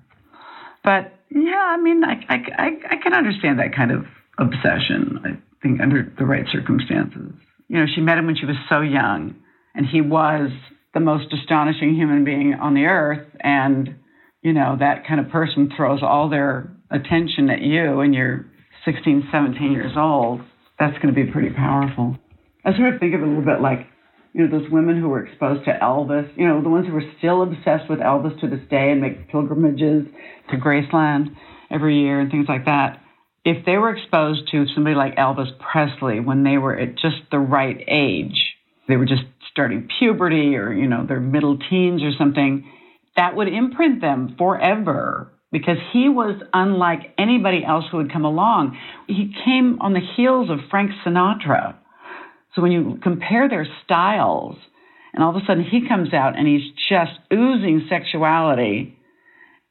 But 0.85 1.13
yeah, 1.31 1.75
I 1.75 1.77
mean, 1.77 2.03
I, 2.05 2.25
I, 2.29 2.37
I, 2.59 2.67
I 2.91 2.97
can 3.03 3.13
understand 3.13 3.59
that 3.59 3.75
kind 3.75 3.91
of 3.91 4.05
obsession. 4.39 5.21
I 5.25 5.63
think 5.63 5.81
under 5.81 6.13
the 6.19 6.25
right 6.25 6.45
circumstances. 6.51 7.33
You 7.69 7.79
know, 7.79 7.87
she 7.93 8.01
met 8.01 8.19
him 8.19 8.27
when 8.27 8.37
she 8.37 8.47
was 8.47 8.57
so 8.69 8.81
young, 8.81 9.35
and 9.75 9.87
he 9.87 10.01
was 10.01 10.51
the 10.95 11.01
most 11.01 11.33
astonishing 11.33 11.95
human 11.95 12.25
being 12.25 12.55
on 12.55 12.75
the 12.75 12.85
earth. 12.85 13.27
And 13.41 13.97
you 14.43 14.53
know, 14.53 14.77
that 14.79 15.07
kind 15.07 15.19
of 15.19 15.29
person 15.31 15.73
throws 15.77 16.03
all 16.03 16.29
their 16.29 16.71
attention 16.91 17.51
at 17.51 17.63
you, 17.63 18.01
and 18.01 18.15
you're 18.15 18.47
16, 18.85 19.29
17 19.33 19.73
years 19.73 19.93
old. 19.97 20.41
That's 20.79 20.97
going 20.99 21.13
to 21.13 21.25
be 21.25 21.31
pretty 21.31 21.51
powerful. 21.51 22.17
I 22.65 22.77
sort 22.77 22.95
of 22.95 23.01
think 23.01 23.15
of 23.15 23.23
it 23.23 23.25
a 23.25 23.27
little 23.27 23.45
bit 23.45 23.61
like 23.61 23.87
you 24.37 24.47
know, 24.47 24.59
those 24.59 24.71
women 24.71 25.01
who 25.01 25.09
were 25.09 25.25
exposed 25.25 25.65
to 25.65 25.73
Elvis, 25.83 26.29
you 26.37 26.47
know, 26.47 26.63
the 26.63 26.69
ones 26.69 26.87
who 26.87 26.93
were 26.93 27.11
still 27.17 27.43
obsessed 27.43 27.89
with 27.89 28.01
Elvis 28.01 28.39
to 28.41 28.47
this 28.47 28.61
day 28.69 28.91
and 28.91 29.01
make 29.01 29.29
pilgrimages 29.31 30.05
to 30.51 30.59
Graceland 30.59 31.35
every 31.71 32.01
year 32.01 32.21
and 32.21 32.31
things 32.31 32.45
like 32.47 32.67
that. 32.67 33.01
If 33.47 33.65
they 33.65 33.79
were 33.79 33.97
exposed 33.97 34.51
to 34.51 34.67
somebody 34.75 34.95
like 34.95 35.17
Elvis 35.17 35.59
Presley 35.59 36.21
when 36.21 36.43
they 36.43 36.59
were 36.59 36.79
at 36.79 36.97
just 36.97 37.17
the 37.31 37.39
right 37.39 37.83
age, 37.89 38.57
they 38.89 38.97
were 38.97 39.07
just 39.07 39.23
starting 39.51 39.89
puberty 39.99 40.55
or, 40.55 40.71
you 40.71 40.87
know, 40.87 41.07
their 41.07 41.21
middle 41.21 41.59
teens 41.71 42.03
or 42.03 42.11
something, 42.19 42.71
that 43.17 43.37
would 43.37 43.49
imprint 43.49 44.03
them 44.03 44.35
forever 44.37 45.33
because 45.51 45.79
he 45.95 46.11
was 46.11 46.43
unlike 46.53 47.15
anybody 47.17 47.65
else 47.65 47.87
who 47.91 47.97
had 47.97 48.13
come 48.13 48.27
along. 48.27 48.77
He 49.07 49.33
came 49.47 49.79
on 49.81 49.95
the 49.95 50.07
heels 50.15 50.51
of 50.51 50.59
Frank 50.69 50.91
Sinatra 51.07 51.77
so 52.57 52.63
when 52.63 52.73
you 52.73 52.99
compare 53.03 53.49
their 53.49 53.67
styles, 53.85 54.57
and 55.13 55.23
all 55.23 55.31
of 55.31 55.37
a 55.37 55.47
sudden 55.47 55.63
he 55.63 55.87
comes 55.87 56.15
out 56.15 56.39
and 56.39 56.49
he's 56.49 56.73
just 56.89 57.13
oozing 57.33 57.87
sexuality 57.89 58.99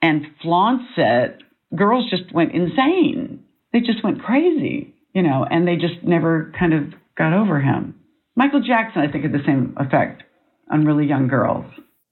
and 0.01 0.25
flaunts 0.42 0.86
it, 0.96 1.42
girls 1.75 2.10
just 2.10 2.32
went 2.32 2.54
insane. 2.54 3.44
They 3.74 3.80
just 3.80 4.04
went 4.04 4.22
crazy, 4.22 4.94
you 5.13 5.24
know, 5.24 5.46
and 5.50 5.68
they 5.68 5.75
just 5.75 6.04
never 6.04 6.54
kind 6.58 6.74
of 6.74 6.93
got 7.17 7.34
over 7.34 7.60
him. 7.60 7.95
Michael 8.36 8.62
Jackson, 8.62 9.02
I 9.02 9.12
think, 9.12 9.24
had 9.24 9.34
the 9.34 9.43
same 9.45 9.76
effect 9.78 10.24
on 10.71 10.86
really 10.86 11.08
young 11.08 11.28
girls. 11.28 11.65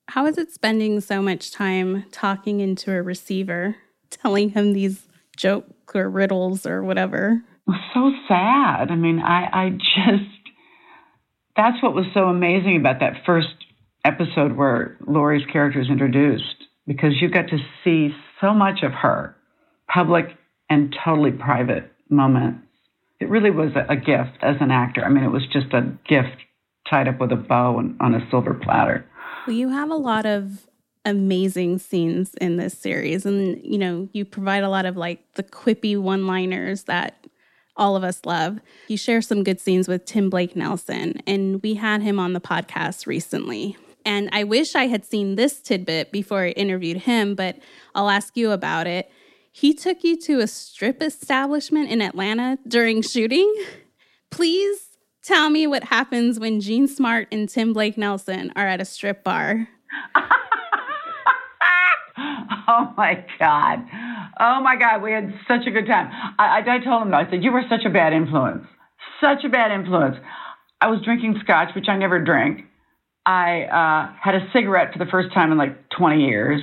How 0.09 0.25
is 0.25 0.37
it 0.37 0.51
spending 0.51 0.99
so 1.01 1.21
much 1.21 1.51
time 1.51 2.05
talking 2.11 2.61
into 2.61 2.91
a 2.91 3.01
receiver, 3.01 3.75
telling 4.09 4.49
him 4.49 4.73
these 4.73 5.07
jokes 5.37 5.95
or 5.95 6.09
riddles 6.09 6.65
or 6.65 6.83
whatever? 6.83 7.43
It 7.67 7.71
was 7.71 7.79
so 7.93 8.11
sad. 8.27 8.91
I 8.91 8.95
mean, 8.95 9.19
I, 9.19 9.49
I 9.53 9.69
just 9.69 10.32
that's 11.55 11.81
what 11.83 11.93
was 11.93 12.05
so 12.13 12.25
amazing 12.25 12.77
about 12.77 12.99
that 12.99 13.23
first 13.25 13.47
episode 14.05 14.55
where 14.55 14.97
Laurie's 15.07 15.45
character 15.51 15.79
is 15.81 15.89
introduced, 15.89 16.65
because 16.87 17.21
you 17.21 17.29
got 17.29 17.47
to 17.49 17.57
see 17.83 18.13
so 18.41 18.53
much 18.53 18.83
of 18.83 18.91
her, 18.91 19.35
public 19.87 20.25
and 20.69 20.95
totally 21.03 21.31
private 21.31 21.91
moments. 22.09 22.59
It 23.19 23.29
really 23.29 23.51
was 23.51 23.71
a, 23.75 23.95
gift 23.95 24.37
as 24.41 24.57
an 24.59 24.71
actor. 24.71 25.05
I 25.05 25.09
mean, 25.09 25.23
it 25.23 25.31
was 25.31 25.47
just 25.51 25.73
a 25.73 25.81
gift 26.07 26.35
tied 26.89 27.07
up 27.07 27.19
with 27.19 27.31
a 27.31 27.37
bow 27.37 27.79
and 27.79 27.95
on 28.01 28.13
a 28.13 28.27
silver 28.29 28.53
platter. 28.53 29.05
Well, 29.47 29.55
you 29.55 29.69
have 29.69 29.89
a 29.89 29.95
lot 29.95 30.25
of 30.25 30.67
amazing 31.05 31.77
scenes 31.79 32.33
in 32.35 32.55
this 32.55 32.77
series 32.77 33.25
and 33.25 33.59
you 33.61 33.77
know 33.77 34.07
you 34.13 34.23
provide 34.23 34.63
a 34.63 34.69
lot 34.69 34.85
of 34.85 34.95
like 34.95 35.19
the 35.33 35.43
quippy 35.43 35.99
one 35.99 36.25
liners 36.25 36.83
that 36.83 37.22
all 37.75 37.95
of 37.95 38.03
us 38.03 38.21
love. 38.25 38.59
He 38.87 38.97
shares 38.97 39.27
some 39.27 39.43
good 39.43 39.59
scenes 39.59 39.87
with 39.87 40.05
Tim 40.05 40.29
Blake 40.29 40.55
Nelson, 40.55 41.21
and 41.25 41.61
we 41.63 41.75
had 41.75 42.01
him 42.01 42.19
on 42.19 42.33
the 42.33 42.41
podcast 42.41 43.07
recently. 43.07 43.77
And 44.05 44.29
I 44.31 44.43
wish 44.43 44.75
I 44.75 44.87
had 44.87 45.05
seen 45.05 45.35
this 45.35 45.59
tidbit 45.61 46.11
before 46.11 46.43
I 46.43 46.49
interviewed 46.49 46.97
him, 46.97 47.35
but 47.35 47.57
I'll 47.95 48.09
ask 48.09 48.35
you 48.35 48.51
about 48.51 48.87
it. 48.87 49.09
He 49.51 49.73
took 49.73 50.03
you 50.03 50.19
to 50.21 50.39
a 50.39 50.47
strip 50.47 51.01
establishment 51.01 51.89
in 51.89 52.01
Atlanta 52.01 52.57
during 52.67 53.01
shooting. 53.01 53.53
Please 54.29 54.97
tell 55.23 55.49
me 55.49 55.67
what 55.67 55.85
happens 55.85 56.39
when 56.39 56.59
Jean 56.59 56.87
Smart 56.87 57.27
and 57.31 57.47
Tim 57.47 57.71
Blake 57.71 57.97
Nelson 57.97 58.51
are 58.55 58.67
at 58.67 58.81
a 58.81 58.85
strip 58.85 59.23
bar. 59.23 59.69
oh 62.17 62.93
my 62.97 63.23
God. 63.39 63.85
Oh 64.39 64.61
my 64.61 64.75
God, 64.75 65.01
we 65.01 65.11
had 65.11 65.33
such 65.47 65.67
a 65.67 65.71
good 65.71 65.85
time. 65.85 66.09
I, 66.39 66.61
I, 66.65 66.79
told 66.83 67.03
him, 67.03 67.13
I 67.13 67.29
said, 67.29 67.43
You 67.43 67.51
were 67.51 67.63
such 67.69 67.85
a 67.85 67.89
bad 67.89 68.13
influence. 68.13 68.65
Such 69.21 69.43
a 69.45 69.49
bad 69.49 69.71
influence. 69.71 70.17
I 70.81 70.87
was 70.87 71.01
drinking 71.03 71.39
scotch, 71.43 71.69
which 71.75 71.85
I 71.87 71.97
never 71.97 72.23
drink. 72.23 72.65
I 73.25 73.63
uh, 73.63 74.13
had 74.21 74.35
a 74.35 74.47
cigarette 74.51 74.91
for 74.91 74.99
the 74.99 75.09
first 75.09 75.33
time 75.33 75.51
in 75.51 75.57
like 75.57 75.89
20 75.97 76.25
years. 76.25 76.61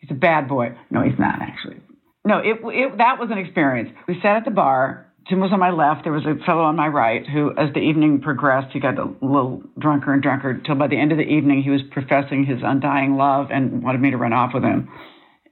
He's 0.00 0.10
a 0.10 0.14
bad 0.14 0.48
boy. 0.48 0.76
No, 0.90 1.02
he's 1.02 1.18
not 1.18 1.42
actually. 1.42 1.76
No, 2.24 2.38
it, 2.38 2.56
it 2.62 2.98
that 2.98 3.18
was 3.18 3.30
an 3.30 3.38
experience. 3.38 3.90
We 4.06 4.20
sat 4.22 4.36
at 4.36 4.44
the 4.44 4.50
bar. 4.50 5.06
Tim 5.28 5.40
was 5.40 5.50
on 5.52 5.60
my 5.60 5.70
left. 5.70 6.04
There 6.04 6.12
was 6.12 6.24
a 6.24 6.42
fellow 6.46 6.62
on 6.62 6.76
my 6.76 6.88
right 6.88 7.26
who, 7.26 7.50
as 7.58 7.72
the 7.74 7.80
evening 7.80 8.20
progressed, 8.20 8.72
he 8.72 8.80
got 8.80 8.98
a 8.98 9.04
little 9.20 9.62
drunker 9.78 10.14
and 10.14 10.22
drunker 10.22 10.60
till 10.64 10.74
by 10.74 10.88
the 10.88 10.98
end 10.98 11.12
of 11.12 11.18
the 11.18 11.24
evening 11.24 11.62
he 11.62 11.70
was 11.70 11.82
professing 11.90 12.46
his 12.46 12.58
undying 12.62 13.16
love 13.16 13.48
and 13.50 13.82
wanted 13.82 14.00
me 14.00 14.10
to 14.10 14.16
run 14.16 14.32
off 14.32 14.52
with 14.54 14.62
him. 14.62 14.88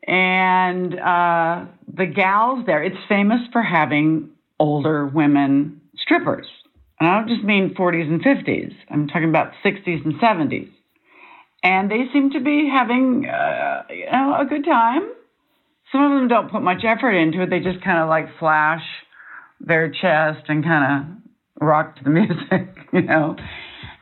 And 0.06 0.98
uh, 0.98 1.64
the 1.92 2.06
gals 2.06 2.64
there, 2.66 2.82
it's 2.82 2.96
famous 3.08 3.40
for 3.52 3.62
having 3.62 4.30
older 4.60 5.06
women 5.06 5.80
strippers. 5.96 6.46
And 7.00 7.08
I 7.08 7.18
don't 7.18 7.28
just 7.28 7.42
mean 7.42 7.74
40s 7.74 8.08
and 8.08 8.22
50s, 8.22 8.74
I'm 8.90 9.08
talking 9.08 9.28
about 9.28 9.52
60s 9.64 10.04
and 10.04 10.14
70s. 10.14 10.70
And 11.62 11.90
they 11.90 12.04
seem 12.12 12.30
to 12.30 12.40
be 12.40 12.70
having 12.72 13.26
uh, 13.26 13.82
you 13.90 14.06
know, 14.10 14.36
a 14.40 14.44
good 14.44 14.64
time. 14.64 15.10
Some 15.90 16.04
of 16.04 16.10
them 16.12 16.28
don't 16.28 16.50
put 16.50 16.62
much 16.62 16.84
effort 16.84 17.12
into 17.12 17.42
it, 17.42 17.50
they 17.50 17.60
just 17.60 17.82
kind 17.82 17.98
of 17.98 18.08
like 18.08 18.26
flash 18.38 18.82
their 19.60 19.90
chest 19.90 20.44
and 20.48 20.62
kind 20.62 21.18
of 21.60 21.66
rock 21.66 21.96
to 21.96 22.04
the 22.04 22.10
music, 22.20 22.68
you 22.92 23.02
know. 23.02 23.36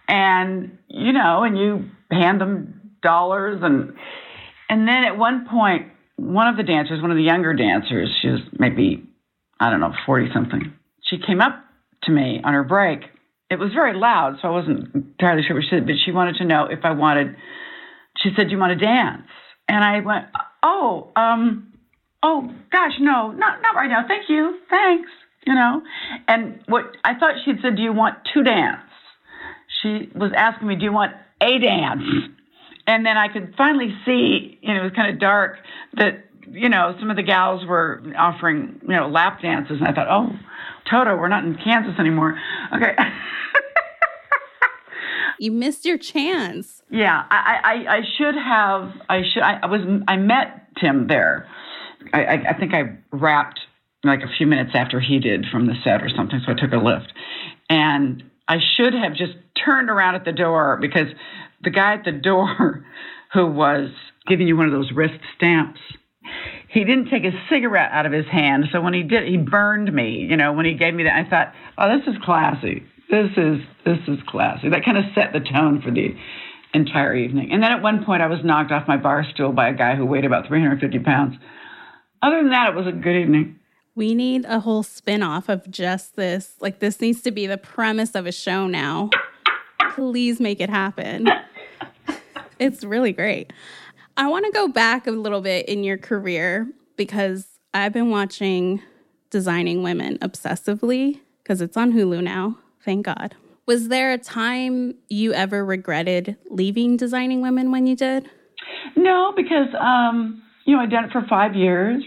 And, 0.07 0.79
you 0.89 1.13
know, 1.13 1.43
and 1.43 1.57
you 1.57 1.89
hand 2.11 2.41
them 2.41 2.81
dollars 3.03 3.61
and 3.63 3.95
and 4.69 4.89
then 4.89 5.05
at 5.05 5.17
one 5.19 5.47
point 5.49 5.89
one 6.17 6.49
of 6.49 6.57
the 6.57 6.63
dancers, 6.63 7.01
one 7.03 7.11
of 7.11 7.17
the 7.17 7.23
younger 7.23 7.55
dancers, 7.55 8.09
she 8.23 8.29
was 8.29 8.41
maybe, 8.59 9.05
I 9.59 9.71
don't 9.71 9.81
know, 9.81 9.93
40 10.07 10.29
something, 10.33 10.73
she 11.03 11.19
came 11.19 11.41
up 11.41 11.65
to 12.05 12.13
me 12.13 12.41
on 12.45 12.55
her 12.55 12.65
break. 12.65 13.01
It 13.51 13.59
was 13.59 13.73
very 13.73 13.95
loud, 13.95 14.39
so 14.41 14.49
I 14.49 14.51
wasn't 14.51 14.95
entirely 14.95 15.43
sure 15.47 15.57
what 15.57 15.65
she 15.65 15.71
said, 15.71 15.87
but 15.87 15.97
she 16.05 16.13
wanted 16.13 16.37
to 16.37 16.45
know 16.45 16.67
if 16.67 16.81
I 16.85 16.93
wanted, 16.93 17.37
she 18.23 18.31
said, 18.37 18.45
Do 18.47 18.53
you 18.53 18.59
want 18.59 18.79
to 18.79 18.85
dance? 18.85 19.29
And 19.69 19.85
I 19.85 20.01
went, 20.01 20.27
Oh, 20.63 21.11
um, 21.15 21.73
oh 22.23 22.51
gosh, 22.73 22.93
no, 23.01 23.31
not 23.33 23.61
not 23.63 23.75
right 23.75 23.89
now. 23.89 24.05
Thank 24.09 24.29
you. 24.29 24.59
Thanks. 24.71 25.11
You 25.47 25.55
know? 25.55 25.83
And 26.27 26.61
what 26.67 26.97
I 27.05 27.15
thought 27.15 27.35
she'd 27.45 27.59
said, 27.63 27.77
Do 27.77 27.83
you 27.83 27.93
want 27.93 28.17
to 28.33 28.43
dance? 28.43 28.81
She 29.83 30.09
was 30.15 30.33
asking 30.35 30.69
me, 30.69 30.77
Do 30.77 30.85
you 30.85 30.93
want 30.93 31.13
a 31.41 31.59
dance? 31.59 32.03
And 32.87 33.05
then 33.05 33.17
I 33.17 33.29
could 33.29 33.55
finally 33.57 33.95
see, 34.05 34.59
you 34.61 34.75
know, 34.75 34.81
it 34.81 34.85
was 34.85 34.93
kind 34.95 35.13
of 35.13 35.21
dark 35.21 35.57
that, 35.95 36.25
you 36.51 36.69
know, 36.69 36.95
some 36.99 37.11
of 37.11 37.17
the 37.17 37.23
gals 37.23 37.65
were 37.67 38.03
offering, 38.17 38.81
you 38.83 38.95
know, 38.95 39.09
lap 39.09 39.41
dances. 39.41 39.79
And 39.81 39.89
I 39.89 39.93
thought, 39.93 40.09
oh, 40.09 40.31
Toto, 40.91 41.17
we're 41.17 41.29
not 41.29 41.45
in 41.45 41.57
Kansas 41.57 41.99
anymore. 41.99 42.39
Okay. 42.75 42.95
you 45.39 45.51
missed 45.51 45.85
your 45.85 45.99
chance. 45.99 46.83
Yeah, 46.91 47.25
I, 47.31 47.61
I, 47.65 47.97
I 47.97 48.01
should 48.19 48.35
have. 48.35 48.93
I 49.09 49.23
should. 49.33 49.43
I, 49.43 49.61
I 49.63 49.67
was. 49.67 49.81
I 50.07 50.17
met 50.17 50.69
Tim 50.81 51.07
there 51.07 51.49
I, 52.13 52.25
I, 52.25 52.35
I 52.51 52.59
think 52.59 52.75
I 52.75 52.97
wrapped 53.13 53.61
like 54.03 54.21
a 54.21 54.37
few 54.37 54.47
minutes 54.47 54.73
after 54.75 55.01
he 55.01 55.19
did 55.19 55.47
from 55.51 55.67
the 55.67 55.75
set 55.83 56.03
or 56.03 56.11
something, 56.15 56.41
so 56.45 56.53
I 56.53 56.55
took 56.55 56.73
a 56.73 56.77
lift. 56.77 57.13
And 57.71 58.23
I 58.49 58.59
should 58.77 58.93
have 58.93 59.15
just 59.15 59.33
turned 59.65 59.89
around 59.89 60.17
at 60.17 60.25
the 60.25 60.33
door 60.33 60.79
because 60.81 61.07
the 61.65 61.71
guy 61.71 61.95
at 61.95 62.05
the 62.05 62.13
door 62.13 62.85
who 63.33 63.47
was 63.47 63.91
giving 64.27 64.47
you 64.47 64.57
one 64.57 64.67
of 64.67 64.73
those 64.73 64.93
wrist 64.95 65.21
stamps, 65.37 65.81
he 66.69 66.85
didn't 66.85 67.11
take 67.11 67.25
a 67.25 67.33
cigarette 67.51 67.91
out 67.93 68.07
of 68.07 68.13
his 68.13 68.27
hand. 68.27 68.67
So 68.73 68.81
when 68.81 68.95
he 68.95 69.03
did, 69.03 69.29
he 69.29 69.37
burned 69.37 69.93
me. 69.93 70.27
You 70.29 70.37
know, 70.37 70.53
when 70.53 70.67
he 70.67 70.75
gave 70.75 70.95
me 70.95 71.05
that, 71.05 71.27
I 71.27 71.29
thought, 71.29 71.53
oh, 71.79 71.99
this 71.99 72.07
is 72.07 72.21
classy. 72.25 72.83
This 73.11 73.31
is 73.37 73.59
this 73.85 73.99
is 74.09 74.19
classy. 74.27 74.71
That 74.71 74.85
kind 74.85 74.97
of 74.97 75.05
set 75.15 75.33
the 75.33 75.41
tone 75.41 75.83
for 75.83 75.91
the 75.91 76.17
entire 76.73 77.15
evening. 77.15 77.53
And 77.53 77.63
then 77.63 77.71
at 77.71 77.83
one 77.83 78.05
point, 78.05 78.23
I 78.23 78.27
was 78.27 78.41
knocked 78.43 78.73
off 78.73 78.89
my 78.89 78.97
bar 78.97 79.25
stool 79.33 79.53
by 79.53 79.69
a 79.69 79.75
guy 79.75 79.95
who 79.95 80.05
weighed 80.05 80.25
about 80.25 80.49
350 80.49 80.99
pounds. 81.01 81.37
Other 82.23 82.39
than 82.39 82.51
that, 82.51 82.71
it 82.71 82.75
was 82.75 82.87
a 82.87 82.93
good 82.93 83.17
evening. 83.17 83.61
We 83.95 84.15
need 84.15 84.45
a 84.47 84.59
whole 84.59 84.83
spin 84.83 85.23
off 85.23 85.49
of 85.49 85.71
just 85.71 86.17
this. 86.17 86.55
Like, 86.61 86.81
this 86.81 87.01
needs 87.01 87.23
to 87.23 87.31
be 87.31 87.47
the 87.47 87.59
premise 87.59 88.17
of 88.17 88.27
a 88.27 88.33
show 88.33 88.67
now. 88.67 89.11
Please 89.95 90.41
make 90.41 90.61
it 90.61 90.69
happen. 90.69 91.29
It's 92.59 92.85
really 92.85 93.13
great. 93.13 93.53
I 94.17 94.29
want 94.29 94.45
to 94.47 94.53
go 94.53 94.69
back 94.69 95.07
a 95.07 95.11
little 95.11 95.41
bit 95.41 95.69
in 95.69 95.83
your 95.85 95.99
career 95.99 96.69
because 96.97 97.47
I've 97.73 97.93
been 97.93 98.11
watching 98.11 98.81
Designing 99.31 99.83
Women 99.83 100.19
obsessively 100.19 101.21
because 101.43 101.61
it's 101.61 101.77
on 101.77 101.93
Hulu 101.93 102.23
now. 102.23 102.59
Thank 102.85 103.07
God. 103.07 103.35
Was 103.67 103.89
there 103.89 104.13
a 104.13 104.19
time 104.19 104.95
you 105.09 105.33
ever 105.33 105.65
regretted 105.65 106.37
leaving 106.51 106.97
Designing 106.97 107.41
Women 107.41 107.71
when 107.73 107.87
you 107.87 107.97
did? 107.97 108.29
No, 108.97 109.33
because 109.35 109.69
um, 109.81 110.43
you 110.67 110.77
know 110.77 110.83
I'd 110.83 110.91
done 110.91 111.05
it 111.05 111.13
for 111.13 111.25
five 111.29 111.55
years, 111.55 112.05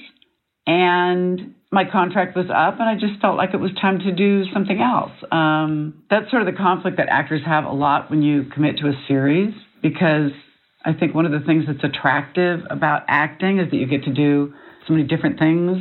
and 0.66 1.56
my 1.72 1.84
contract 1.84 2.36
was 2.36 2.46
up, 2.46 2.80
and 2.80 2.88
I 2.88 2.94
just 2.94 3.20
felt 3.22 3.38
like 3.38 3.54
it 3.54 3.60
was 3.60 3.72
time 3.82 4.00
to 4.00 4.12
do 4.12 4.46
something 4.54 4.80
else. 4.80 5.12
Um, 5.32 6.04
that's 6.10 6.30
sort 6.30 6.42
of 6.42 6.46
the 6.46 6.58
conflict 6.58 6.98
that 6.98 7.08
actors 7.10 7.42
have 7.46 7.66
a 7.66 7.72
lot 7.72 8.10
when 8.10 8.22
you 8.22 8.46
commit 8.54 8.78
to 8.78 8.88
a 8.88 8.94
series, 9.08 9.54
because 9.90 10.32
I 10.84 10.94
think 10.94 11.16
one 11.16 11.26
of 11.26 11.32
the 11.32 11.46
things 11.46 11.66
that's 11.68 11.84
attractive 11.84 12.62
about 12.70 13.04
acting 13.08 13.60
is 13.60 13.70
that 13.72 13.78
you 13.78 13.88
get 13.88 14.04
to 14.04 14.14
do 14.14 14.54
so 14.88 14.94
many 14.94 15.06
different 15.06 15.40
things 15.40 15.78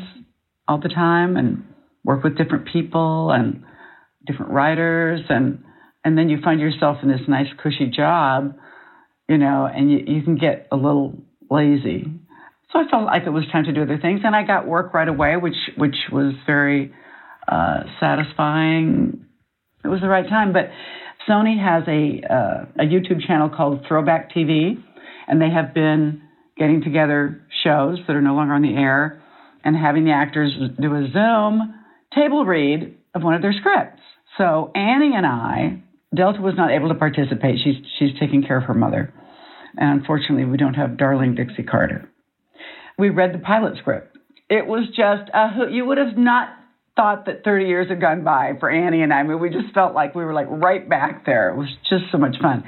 all 0.68 0.80
the 0.80 0.88
time, 0.88 1.36
and 1.36 1.64
work 2.04 2.24
with 2.24 2.36
different 2.36 2.66
people 2.72 3.30
and 3.30 3.62
different 4.26 4.52
writers, 4.52 5.20
and 5.28 5.62
and 6.04 6.16
then 6.16 6.28
you 6.28 6.38
find 6.42 6.60
yourself 6.60 6.98
in 7.02 7.08
this 7.08 7.20
nice 7.28 7.48
cushy 7.62 7.86
job, 7.86 8.56
you 9.28 9.38
know, 9.38 9.68
and 9.72 9.90
you, 9.90 9.98
you 10.06 10.22
can 10.22 10.36
get 10.36 10.68
a 10.70 10.76
little 10.76 11.14
lazy. 11.50 12.06
So 12.72 12.80
I 12.80 12.88
felt 12.90 13.04
like 13.04 13.24
it 13.26 13.30
was 13.30 13.44
time 13.52 13.64
to 13.64 13.72
do 13.72 13.82
other 13.82 13.98
things, 13.98 14.20
and 14.24 14.34
I 14.34 14.44
got 14.44 14.66
work 14.66 14.92
right 14.92 15.08
away, 15.08 15.36
which 15.36 15.56
which 15.76 15.96
was 16.10 16.34
very 16.46 16.92
uh, 17.48 17.84
satisfying. 18.00 19.24
It 19.84 19.88
was 19.88 20.00
the 20.00 20.08
right 20.08 20.28
time, 20.28 20.52
but 20.52 20.70
Sony 21.28 21.58
has 21.58 21.82
a 21.88 22.32
uh, 22.32 22.84
a 22.84 22.86
YouTube 22.86 23.26
channel 23.26 23.48
called 23.48 23.84
Throwback 23.88 24.32
TV, 24.32 24.82
and 25.26 25.40
they 25.40 25.50
have 25.50 25.74
been 25.74 26.22
getting 26.56 26.82
together 26.82 27.42
shows 27.64 27.98
that 28.06 28.16
are 28.16 28.22
no 28.22 28.34
longer 28.34 28.54
on 28.54 28.62
the 28.62 28.74
air 28.74 29.22
and 29.64 29.76
having 29.76 30.04
the 30.04 30.12
actors 30.12 30.52
do 30.80 30.94
a 30.94 31.08
Zoom 31.12 31.74
table 32.14 32.44
read 32.44 32.96
of 33.14 33.22
one 33.22 33.34
of 33.34 33.42
their 33.42 33.52
scripts. 33.52 34.00
So 34.38 34.70
Annie 34.74 35.14
and 35.16 35.26
I, 35.26 35.82
Delta 36.14 36.40
was 36.40 36.54
not 36.56 36.70
able 36.70 36.88
to 36.88 36.94
participate. 36.94 37.58
She's 37.64 37.76
she's 37.98 38.18
taking 38.20 38.44
care 38.44 38.58
of 38.58 38.64
her 38.64 38.74
mother, 38.74 39.12
and 39.76 40.00
unfortunately, 40.00 40.44
we 40.44 40.56
don't 40.56 40.74
have 40.74 40.96
darling 40.96 41.34
Dixie 41.34 41.64
Carter. 41.64 42.08
We 42.98 43.10
read 43.10 43.34
the 43.34 43.38
pilot 43.38 43.76
script. 43.78 44.16
It 44.48 44.66
was 44.66 44.86
just 44.88 45.30
a 45.34 45.70
you 45.70 45.84
would 45.86 45.98
have 45.98 46.16
not 46.16 46.50
thought 46.96 47.26
that 47.26 47.44
30 47.44 47.66
years 47.66 47.88
had 47.88 48.00
gone 48.00 48.24
by 48.24 48.52
for 48.58 48.70
Annie 48.70 49.02
and 49.02 49.12
I. 49.12 49.20
I 49.20 49.22
mean, 49.22 49.38
we 49.38 49.50
just 49.50 49.72
felt 49.74 49.94
like 49.94 50.14
we 50.14 50.24
were 50.24 50.34
like 50.34 50.46
right 50.48 50.88
back 50.88 51.26
there. 51.26 51.50
It 51.50 51.56
was 51.56 51.68
just 51.88 52.04
so 52.10 52.18
much 52.18 52.36
fun. 52.40 52.64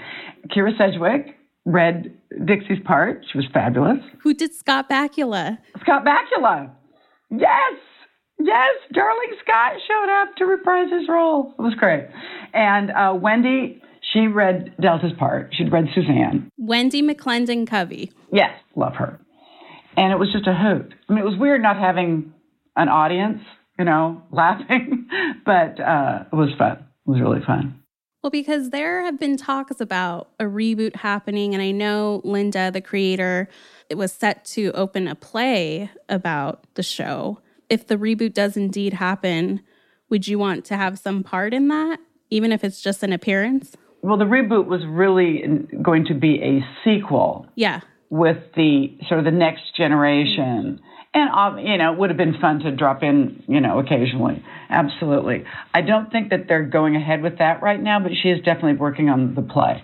Kyra 0.55 0.77
Sedgwick 0.77 1.37
read 1.65 2.15
Dixie's 2.45 2.79
part. 2.85 3.25
She 3.31 3.39
was 3.39 3.47
fabulous. 3.53 3.99
Who 4.23 4.35
did 4.35 4.55
Scott 4.55 4.89
Bakula? 4.89 5.59
Scott 5.81 6.05
Bakula. 6.05 6.71
Yes. 7.31 7.75
Yes, 8.41 8.75
Darling 8.93 9.33
Scott 9.43 9.73
showed 9.89 10.23
up 10.23 10.37
to 10.37 10.45
reprise 10.45 10.93
his 10.93 11.09
role. 11.09 11.55
It 11.59 11.63
was 11.63 11.75
great. 11.75 12.05
And 12.55 12.91
uh, 12.91 13.19
Wendi, 13.19 13.81
she 14.13 14.29
read 14.29 14.75
Delta's 14.81 15.13
part. 15.19 15.53
She'd 15.57 15.73
read 15.73 15.87
Suzanne. 15.93 16.49
Wendi 16.61 17.03
McLendon-Covey. 17.03 18.13
Yes, 18.33 18.53
love 18.77 18.95
her. 18.95 19.19
And 19.97 20.13
it 20.13 20.21
was 20.21 20.31
just 20.33 20.47
a 20.47 20.55
hoot. 20.55 20.95
I 21.09 21.13
mean, 21.13 21.23
it 21.23 21.27
was 21.27 21.37
weird 21.37 21.63
not 21.63 21.79
having 21.79 22.33
an 22.77 22.89
audience, 22.89 23.41
you 23.79 23.85
know, 23.85 24.23
laughing, 24.31 25.09
but 25.45 25.81
uh, 25.81 26.25
it 26.33 26.37
was 26.37 26.51
fun. 26.59 26.73
It 27.07 27.11
was 27.11 27.21
really 27.21 27.41
fun. 27.47 27.83
Well, 28.23 28.31
because 28.31 28.71
there 28.71 29.05
have 29.05 29.19
been 29.19 29.37
talks 29.37 29.81
about 29.81 30.31
a 30.41 30.45
reboot 30.45 30.97
happening, 30.97 31.55
and 31.55 31.63
I 31.63 31.71
know 31.71 32.21
Linda, 32.25 32.71
the 32.71 32.81
creator, 32.81 33.49
it 33.89 33.97
was 33.97 34.13
set 34.13 34.45
to 34.47 34.73
open 34.73 35.07
a 35.07 35.15
play 35.15 35.91
about 36.09 36.65
the 36.75 36.83
show 36.83 37.39
if 37.69 37.87
the 37.87 37.97
reboot 37.97 38.35
does 38.35 38.57
indeed 38.57 38.95
happen, 38.95 39.61
would 40.09 40.27
you 40.27 40.39
want 40.39 40.65
to 40.67 40.77
have 40.77 40.99
some 40.99 41.23
part 41.23 41.53
in 41.53 41.69
that, 41.69 41.99
even 42.31 42.53
if 42.53 42.65
it's 42.65 42.81
just 42.81 43.03
an 43.03 43.13
appearance? 43.13 43.77
Well, 44.03 44.17
the 44.17 44.25
reboot 44.25 44.67
was 44.67 44.81
really 44.87 45.43
going 45.83 46.07
to 46.07 46.15
be 46.15 46.41
a 46.43 46.65
sequel. 46.85 47.47
Yeah. 47.57 47.81
With 48.11 48.39
the 48.57 48.97
sort 49.09 49.19
of 49.19 49.25
the 49.25 49.33
next 49.33 49.77
generation. 49.77 50.81
And, 51.15 51.31
um, 51.31 51.59
you 51.59 51.79
know, 51.79 51.93
it 51.93 51.99
would 51.99 52.11
have 52.11 52.17
been 52.17 52.39
fun 52.41 52.61
to 52.61 52.71
drop 52.71 53.03
in, 53.03 53.43
you 53.49 53.61
know, 53.61 53.79
occasionally. 53.79 54.45
Absolutely. 54.69 55.45
I 55.73 55.81
don't 55.81 56.11
think 56.13 56.31
that 56.31 56.49
they're 56.49 56.67
going 56.67 56.97
ahead 56.97 57.23
with 57.23 57.39
that 57.39 57.63
right 57.63 57.81
now, 57.81 57.99
but 57.99 58.13
she 58.23 58.29
is 58.29 58.39
definitely 58.45 58.75
working 58.75 59.09
on 59.09 59.35
the 59.35 59.43
play. 59.43 59.83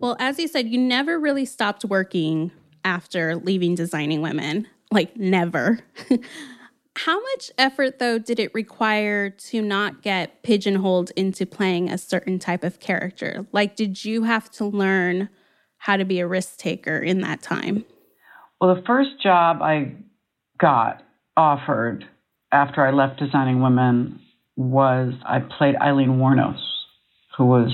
Well, 0.00 0.16
as 0.18 0.38
you 0.38 0.48
said, 0.48 0.68
you 0.68 0.78
never 0.78 1.18
really 1.18 1.44
stopped 1.44 1.84
working 1.84 2.50
after 2.84 3.36
leaving 3.36 3.74
Designing 3.74 4.20
Women. 4.20 4.66
Like, 4.90 5.16
never. 5.16 5.80
How 6.96 7.20
much 7.20 7.52
effort, 7.58 8.00
though, 8.00 8.18
did 8.18 8.40
it 8.40 8.52
require 8.54 9.30
to 9.30 9.62
not 9.62 10.02
get 10.02 10.42
pigeonholed 10.42 11.12
into 11.14 11.46
playing 11.46 11.90
a 11.90 11.98
certain 11.98 12.40
type 12.40 12.64
of 12.64 12.80
character? 12.80 13.46
Like, 13.52 13.76
did 13.76 14.04
you 14.04 14.24
have 14.24 14.50
to 14.52 14.64
learn 14.64 15.28
how 15.76 15.96
to 15.96 16.04
be 16.04 16.18
a 16.18 16.26
risk 16.26 16.58
taker 16.58 16.98
in 16.98 17.20
that 17.20 17.40
time? 17.40 17.84
Well, 18.60 18.74
the 18.74 18.82
first 18.82 19.22
job 19.22 19.62
I 19.62 19.94
got 20.58 21.02
offered 21.36 22.04
after 22.52 22.84
I 22.84 22.90
left 22.90 23.18
Designing 23.18 23.62
Women 23.62 24.20
was 24.56 25.14
I 25.24 25.40
played 25.40 25.76
Aileen 25.76 26.18
Wuornos, 26.18 26.58
who 27.36 27.46
was 27.46 27.70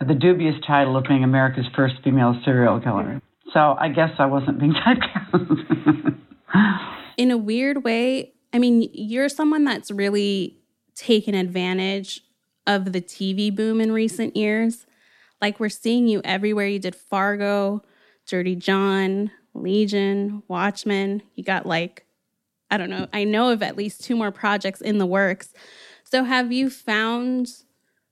the 0.00 0.14
dubious 0.14 0.54
title 0.66 0.96
of 0.96 1.04
being 1.04 1.24
America's 1.24 1.66
first 1.76 1.94
female 2.02 2.40
serial 2.44 2.80
killer. 2.80 3.20
So 3.52 3.76
I 3.78 3.88
guess 3.88 4.10
I 4.18 4.26
wasn't 4.26 4.58
being 4.58 4.72
typecast. 4.86 6.16
in 7.16 7.30
a 7.30 7.36
weird 7.36 7.84
way, 7.84 8.32
I 8.52 8.58
mean, 8.58 8.88
you're 8.92 9.28
someone 9.28 9.64
that's 9.64 9.90
really 9.90 10.58
taken 10.94 11.34
advantage 11.34 12.22
of 12.66 12.92
the 12.92 13.00
TV 13.00 13.54
boom 13.54 13.80
in 13.80 13.92
recent 13.92 14.36
years. 14.36 14.86
Like 15.40 15.58
we're 15.60 15.68
seeing 15.68 16.06
you 16.06 16.20
everywhere. 16.24 16.66
You 16.66 16.78
did 16.78 16.94
Fargo, 16.94 17.82
Dirty 18.26 18.54
John, 18.54 19.30
Legion, 19.54 20.42
Watchmen. 20.48 21.22
You 21.34 21.44
got 21.44 21.66
like, 21.66 22.06
I 22.72 22.78
don't 22.78 22.88
know, 22.88 23.06
I 23.12 23.24
know 23.24 23.50
of 23.50 23.62
at 23.62 23.76
least 23.76 24.02
two 24.02 24.16
more 24.16 24.30
projects 24.32 24.80
in 24.80 24.96
the 24.96 25.04
works. 25.04 25.52
So 26.04 26.24
have 26.24 26.50
you 26.50 26.70
found 26.70 27.48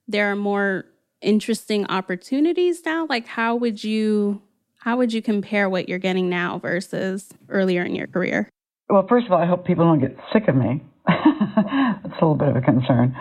there 0.07 0.31
are 0.31 0.35
more 0.35 0.85
interesting 1.19 1.87
opportunities 1.87 2.85
now? 2.85 3.07
Like 3.09 3.25
how 3.25 3.55
would 3.55 3.83
you 3.83 4.43
how 4.77 4.97
would 4.97 5.13
you 5.13 5.21
compare 5.21 5.67
what 5.67 5.89
you're 5.89 5.99
getting 5.99 6.29
now 6.29 6.59
versus 6.59 7.29
earlier 7.49 7.83
in 7.83 7.95
your 7.95 8.07
career? 8.07 8.49
Well, 8.89 9.05
first 9.07 9.25
of 9.25 9.31
all, 9.31 9.39
I 9.39 9.45
hope 9.45 9.65
people 9.65 9.85
don't 9.85 9.99
get 9.99 10.15
sick 10.31 10.47
of 10.47 10.55
me. 10.55 10.83
That's 11.07 12.05
a 12.05 12.13
little 12.13 12.35
bit 12.35 12.49
of 12.49 12.55
a 12.55 12.61
concern. 12.61 13.15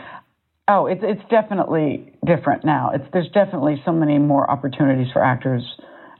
Oh, 0.68 0.86
it's 0.86 1.02
it's 1.02 1.22
definitely 1.30 2.12
different 2.26 2.66
now. 2.66 2.90
It's 2.94 3.04
there's 3.14 3.30
definitely 3.30 3.80
so 3.86 3.92
many 3.92 4.18
more 4.18 4.50
opportunities 4.50 5.08
for 5.10 5.24
actors 5.24 5.62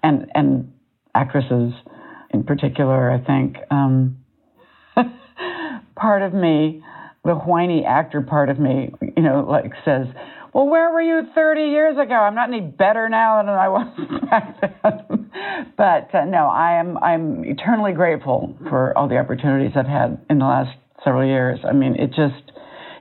and 0.03 0.31
and 0.35 0.73
actresses 1.15 1.75
in 2.31 2.45
particular. 2.45 3.11
I 3.11 3.19
think 3.19 3.57
um, 3.71 4.20
part 5.97 6.23
of 6.23 6.33
me, 6.33 6.83
the 7.25 7.35
whiny 7.35 7.85
actor 7.85 8.21
part 8.21 8.49
of 8.49 8.59
me, 8.59 8.93
you 9.17 9.23
know, 9.23 9.47
like 9.49 9.73
says, 9.85 10.07
"Well, 10.53 10.69
where 10.69 10.91
were 10.91 11.03
you 11.03 11.23
30 11.35 11.63
years 11.63 11.97
ago? 11.99 12.15
I'm 12.15 12.35
not 12.35 12.49
any 12.49 12.61
better 12.61 13.09
now 13.09 13.43
than 13.43 13.51
I 13.51 13.69
was 13.69 14.21
back 14.31 14.61
then." 14.61 15.31
but 15.77 16.15
uh, 16.15 16.25
no, 16.25 16.49
I 16.49 16.79
am 16.79 16.99
I'm 16.99 17.45
eternally 17.45 17.93
grateful 17.93 18.57
for 18.69 18.97
all 18.97 19.09
the 19.09 19.19
opportunities 19.19 19.73
I've 19.77 19.87
had 19.87 20.19
in 20.31 20.39
the 20.39 20.47
last 20.47 20.77
several 21.05 21.27
years. 21.27 21.61
I 21.69 21.73
mean, 21.73 21.97
it 21.97 22.09
just 22.09 22.53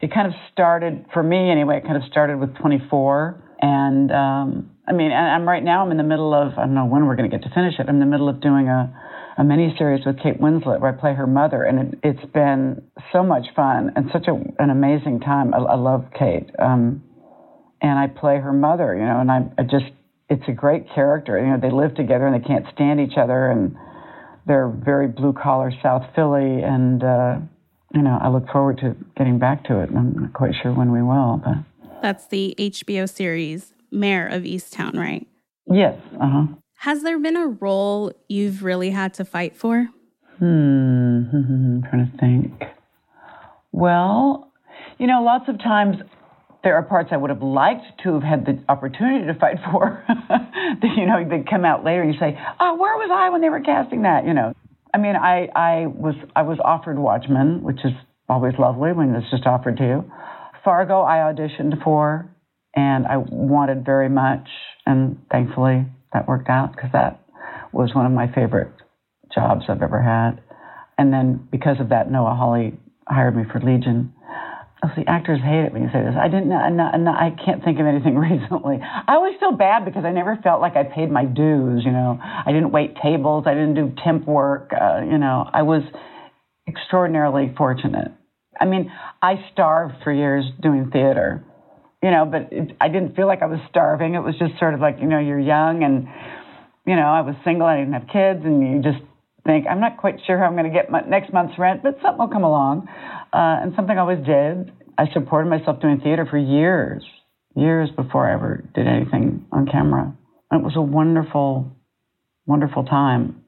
it 0.02 0.14
kind 0.14 0.28
of 0.28 0.34
started 0.52 1.06
for 1.14 1.24
me 1.24 1.52
anyway. 1.52 1.78
It 1.78 1.84
kind 1.84 1.98
of 1.98 2.04
started 2.10 2.40
with 2.40 2.56
24, 2.58 3.44
and 3.62 4.12
um, 4.12 4.72
I 4.88 4.94
mean, 4.94 5.12
I'm 5.12 5.48
right 5.48 5.64
now. 5.64 5.86
I'm 5.86 5.92
in 5.92 5.98
the 5.98 6.04
middle 6.04 6.34
of 6.34 6.58
I 6.58 6.66
don't 6.66 6.74
know 6.74 6.86
when 6.86 7.06
we're 7.06 7.16
going 7.16 7.30
to 7.30 7.38
get 7.38 7.44
to 7.48 7.54
finish 7.54 7.76
it. 7.80 7.86
I'm 7.88 7.96
in 7.96 8.00
the 8.00 8.06
middle 8.06 8.30
of 8.30 8.42
doing 8.42 8.68
a, 8.68 8.92
a 9.40 9.42
a 9.42 9.46
miniseries 9.46 10.06
with 10.06 10.18
Kate 10.22 10.40
Winslet 10.40 10.82
where 10.82 10.94
I 10.94 11.00
play 11.00 11.14
her 11.14 11.28
mother, 11.28 11.64
and 11.64 11.96
it, 12.04 12.18
has 12.18 12.30
been 12.32 12.82
so 13.12 13.24
much 13.24 13.46
fun 13.56 13.92
and 13.96 14.10
such 14.12 14.28
a, 14.28 14.34
an 14.62 14.70
amazing 14.70 15.22
time. 15.22 15.54
I, 15.54 15.58
I 15.58 15.76
love 15.76 16.06
Kate, 16.18 16.50
um, 16.60 17.04
and 17.82 17.98
I 17.98 18.08
play 18.08 18.38
her 18.40 18.54
mother, 18.54 18.96
you 18.96 19.06
know, 19.06 19.20
and 19.20 19.32
I, 19.32 19.40
I 19.58 19.64
just 19.64 19.92
it's 20.30 20.44
a 20.48 20.52
great 20.52 20.86
character. 20.94 21.40
You 21.40 21.52
know, 21.52 21.60
they 21.60 21.72
live 21.72 21.96
together 21.96 22.28
and 22.28 22.42
they 22.42 22.46
can't 22.46 22.66
stand 22.74 23.00
each 23.00 23.18
other, 23.18 23.50
and 23.50 23.76
they're 24.46 24.68
very 24.68 25.08
blue 25.08 25.34
collar 25.34 25.72
South 25.82 26.04
Philly, 26.16 26.62
and 26.62 27.04
uh, 27.04 27.38
you 27.94 28.02
know, 28.02 28.20
I 28.22 28.30
look 28.30 28.48
forward 28.52 28.78
to 28.80 28.96
getting 29.18 29.40
back 29.40 29.64
to 29.66 29.80
it. 29.82 29.90
I'm 29.96 30.14
not 30.14 30.34
quite 30.34 30.54
sure 30.62 30.74
when 30.74 30.92
we 30.92 31.02
will, 31.02 31.42
but 31.44 32.02
that's 32.02 32.28
the 32.28 32.56
HBO 32.58 33.10
series 33.10 33.74
Mare 33.92 34.28
of 34.28 34.44
Easttown, 34.44 34.96
right? 34.96 35.28
Yes. 35.72 35.96
Uh 36.20 36.30
huh. 36.30 36.46
Has 36.84 37.04
there 37.04 37.20
been 37.20 37.36
a 37.36 37.46
role 37.46 38.14
you've 38.30 38.64
really 38.64 38.92
had 38.92 39.14
to 39.16 39.26
fight 39.26 39.58
for? 39.58 39.90
Hmm. 40.38 41.24
I'm 41.34 41.84
trying 41.90 42.10
to 42.10 42.18
think. 42.18 42.54
Well, 43.74 44.54
you 44.98 45.06
know, 45.06 45.22
lots 45.22 45.50
of 45.50 45.60
times 45.60 45.98
there 46.64 46.76
are 46.76 46.84
parts 46.84 47.10
I 47.12 47.18
would 47.18 47.32
have 47.32 47.42
liked 47.42 47.84
to 48.04 48.14
have 48.14 48.24
had 48.24 48.46
the 48.46 48.64
opportunity 48.70 49.26
to 49.26 49.34
fight 49.38 49.58
for. 49.74 50.06
that, 50.30 50.82
you 50.96 51.06
know, 51.06 51.28
they 51.30 51.44
come 51.50 51.66
out 51.66 51.84
later 51.84 52.02
and 52.02 52.14
you 52.14 52.18
say, 52.18 52.40
"Oh, 52.62 52.78
where 52.78 52.96
was 52.96 53.10
I 53.14 53.30
when 53.30 53.42
they 53.42 53.50
were 53.50 53.60
casting 53.60 54.04
that?" 54.04 54.26
You 54.26 54.34
know, 54.34 54.54
I 54.94 55.00
mean, 55.00 55.18
I 55.18 55.50
I 55.54 55.88
was 55.88 56.16
I 56.34 56.44
was 56.44 56.60
offered 56.64 56.98
Watchmen, 56.98 57.62
which 57.62 57.84
is 57.84 57.92
always 58.30 58.54
lovely 58.58 58.94
when 58.94 59.14
it's 59.16 59.30
just 59.30 59.46
offered 59.46 59.76
to 59.78 59.84
you. 59.84 60.12
Fargo, 60.64 61.02
I 61.02 61.18
auditioned 61.30 61.84
for, 61.84 62.34
and 62.74 63.06
I 63.06 63.18
wanted 63.18 63.84
very 63.84 64.08
much, 64.08 64.48
and 64.86 65.18
thankfully 65.30 65.86
that 66.14 66.28
worked 66.28 66.50
out 66.50 66.76
because 66.76 66.92
that 66.94 67.22
was 67.72 67.94
one 67.94 68.06
of 68.06 68.12
my 68.12 68.28
favorite 68.34 68.72
jobs 69.34 69.66
I've 69.70 69.82
ever 69.82 70.02
had. 70.02 70.42
And 70.98 71.14
then 71.14 71.48
because 71.52 71.80
of 71.80 71.90
that, 71.90 72.12
Noah 72.12 72.36
Hawley 72.36 72.78
hired 73.08 73.36
me 73.36 73.44
for 73.52 73.60
Legion 73.60 74.14
Oh, 74.82 74.88
see, 74.96 75.04
actors 75.08 75.42
hate 75.44 75.66
it 75.66 75.74
when 75.74 75.82
you 75.82 75.90
say 75.92 76.00
this. 76.00 76.16
I 76.18 76.30
didn't. 76.30 76.54
I'm 76.54 76.78
not, 76.78 76.94
I'm 76.94 77.04
not, 77.04 77.22
I 77.22 77.32
can't 77.32 77.62
think 77.64 77.80
of 77.82 77.86
anything 77.86 78.16
recently. 78.18 78.80
I 78.82 79.14
always 79.16 79.36
feel 79.38 79.52
bad 79.52 79.84
because 79.84 80.06
I 80.06 80.12
never 80.12 80.38
felt 80.42 80.62
like 80.62 80.78
I 80.78 80.84
paid 80.84 81.12
my 81.12 81.26
dues. 81.26 81.84
You 81.84 81.92
know, 81.92 82.18
I 82.22 82.52
didn't 82.54 82.72
wait 82.72 82.96
tables. 83.04 83.44
I 83.46 83.56
didn't 83.56 83.76
do 83.76 83.94
temp 84.04 84.26
work. 84.26 84.72
Uh, 84.72 85.02
you 85.04 85.18
know, 85.18 85.50
I 85.52 85.64
was 85.64 85.84
extraordinarily 86.66 87.54
fortunate. 87.58 88.12
I 88.60 88.66
mean, 88.66 88.90
I 89.22 89.44
starved 89.52 89.96
for 90.04 90.14
years 90.14 90.46
doing 90.62 90.92
theater. 90.92 91.44
You 92.02 92.12
know, 92.12 92.26
but 92.26 92.48
it, 92.52 92.78
I 92.80 92.88
didn't 92.88 93.16
feel 93.16 93.28
like 93.28 93.42
I 93.42 93.48
was 93.48 93.60
starving. 93.70 94.16
It 94.16 94.20
was 94.20 94.36
just 94.40 94.58
sort 94.58 94.74
of 94.74 94.80
like 94.80 94.98
you 95.00 95.08
know, 95.08 95.20
you're 95.20 95.40
young 95.40 95.84
and 95.84 96.08
you 96.88 96.96
know, 96.96 97.06
I 97.06 97.22
was 97.22 97.36
single. 97.44 97.68
I 97.68 97.78
didn't 97.78 97.94
have 97.94 98.08
kids, 98.08 98.42
and 98.44 98.62
you 98.66 98.82
just 98.82 99.04
think 99.46 99.66
I'm 99.70 99.80
not 99.80 99.98
quite 99.98 100.16
sure 100.26 100.38
how 100.38 100.46
I'm 100.46 100.54
going 100.54 100.72
to 100.72 100.74
get 100.74 100.90
my, 100.90 101.02
next 101.02 101.32
month's 101.34 101.58
rent, 101.58 101.84
but 101.84 101.98
something 102.02 102.20
will 102.20 102.34
come 102.34 102.44
along 102.44 102.88
uh, 103.34 103.62
and 103.62 103.74
something 103.76 103.98
I 103.98 104.02
always 104.02 104.26
did. 104.26 104.72
I 104.98 105.06
supported 105.14 105.50
myself 105.50 105.82
doing 105.82 106.02
theater 106.02 106.28
for 106.30 106.38
years, 106.38 107.04
years 107.56 107.90
before 107.96 108.30
I 108.30 108.34
ever 108.34 108.64
did 108.76 108.88
anything 108.88 109.46
on 109.52 109.66
camera. 109.66 110.14
And 110.52 110.62
it 110.62 110.64
was 110.64 110.76
a 110.76 110.82
wonderful, 110.82 111.72
wonderful 112.46 112.84
time. 112.86 113.44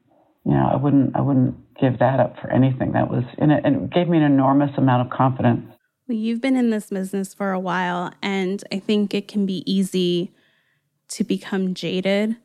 You 0.46 0.52
know, 0.52 0.70
I 0.72 0.76
wouldn't, 0.76 1.16
I 1.16 1.20
wouldn't 1.20 1.78
give 1.80 1.98
that 1.98 2.20
up 2.20 2.36
for 2.40 2.50
anything. 2.50 2.92
That 2.92 3.10
was, 3.10 3.24
and 3.38 3.52
it, 3.52 3.60
and 3.64 3.84
it 3.84 3.92
gave 3.92 4.08
me 4.08 4.18
an 4.18 4.24
enormous 4.24 4.70
amount 4.78 5.06
of 5.06 5.16
confidence. 5.16 5.66
You've 6.12 6.40
been 6.40 6.56
in 6.56 6.70
this 6.70 6.90
business 6.90 7.34
for 7.34 7.52
a 7.52 7.60
while, 7.60 8.12
and 8.22 8.62
I 8.72 8.78
think 8.78 9.14
it 9.14 9.28
can 9.28 9.46
be 9.46 9.62
easy 9.70 10.32
to 11.08 11.24
become 11.24 11.74
jaded. 11.74 12.36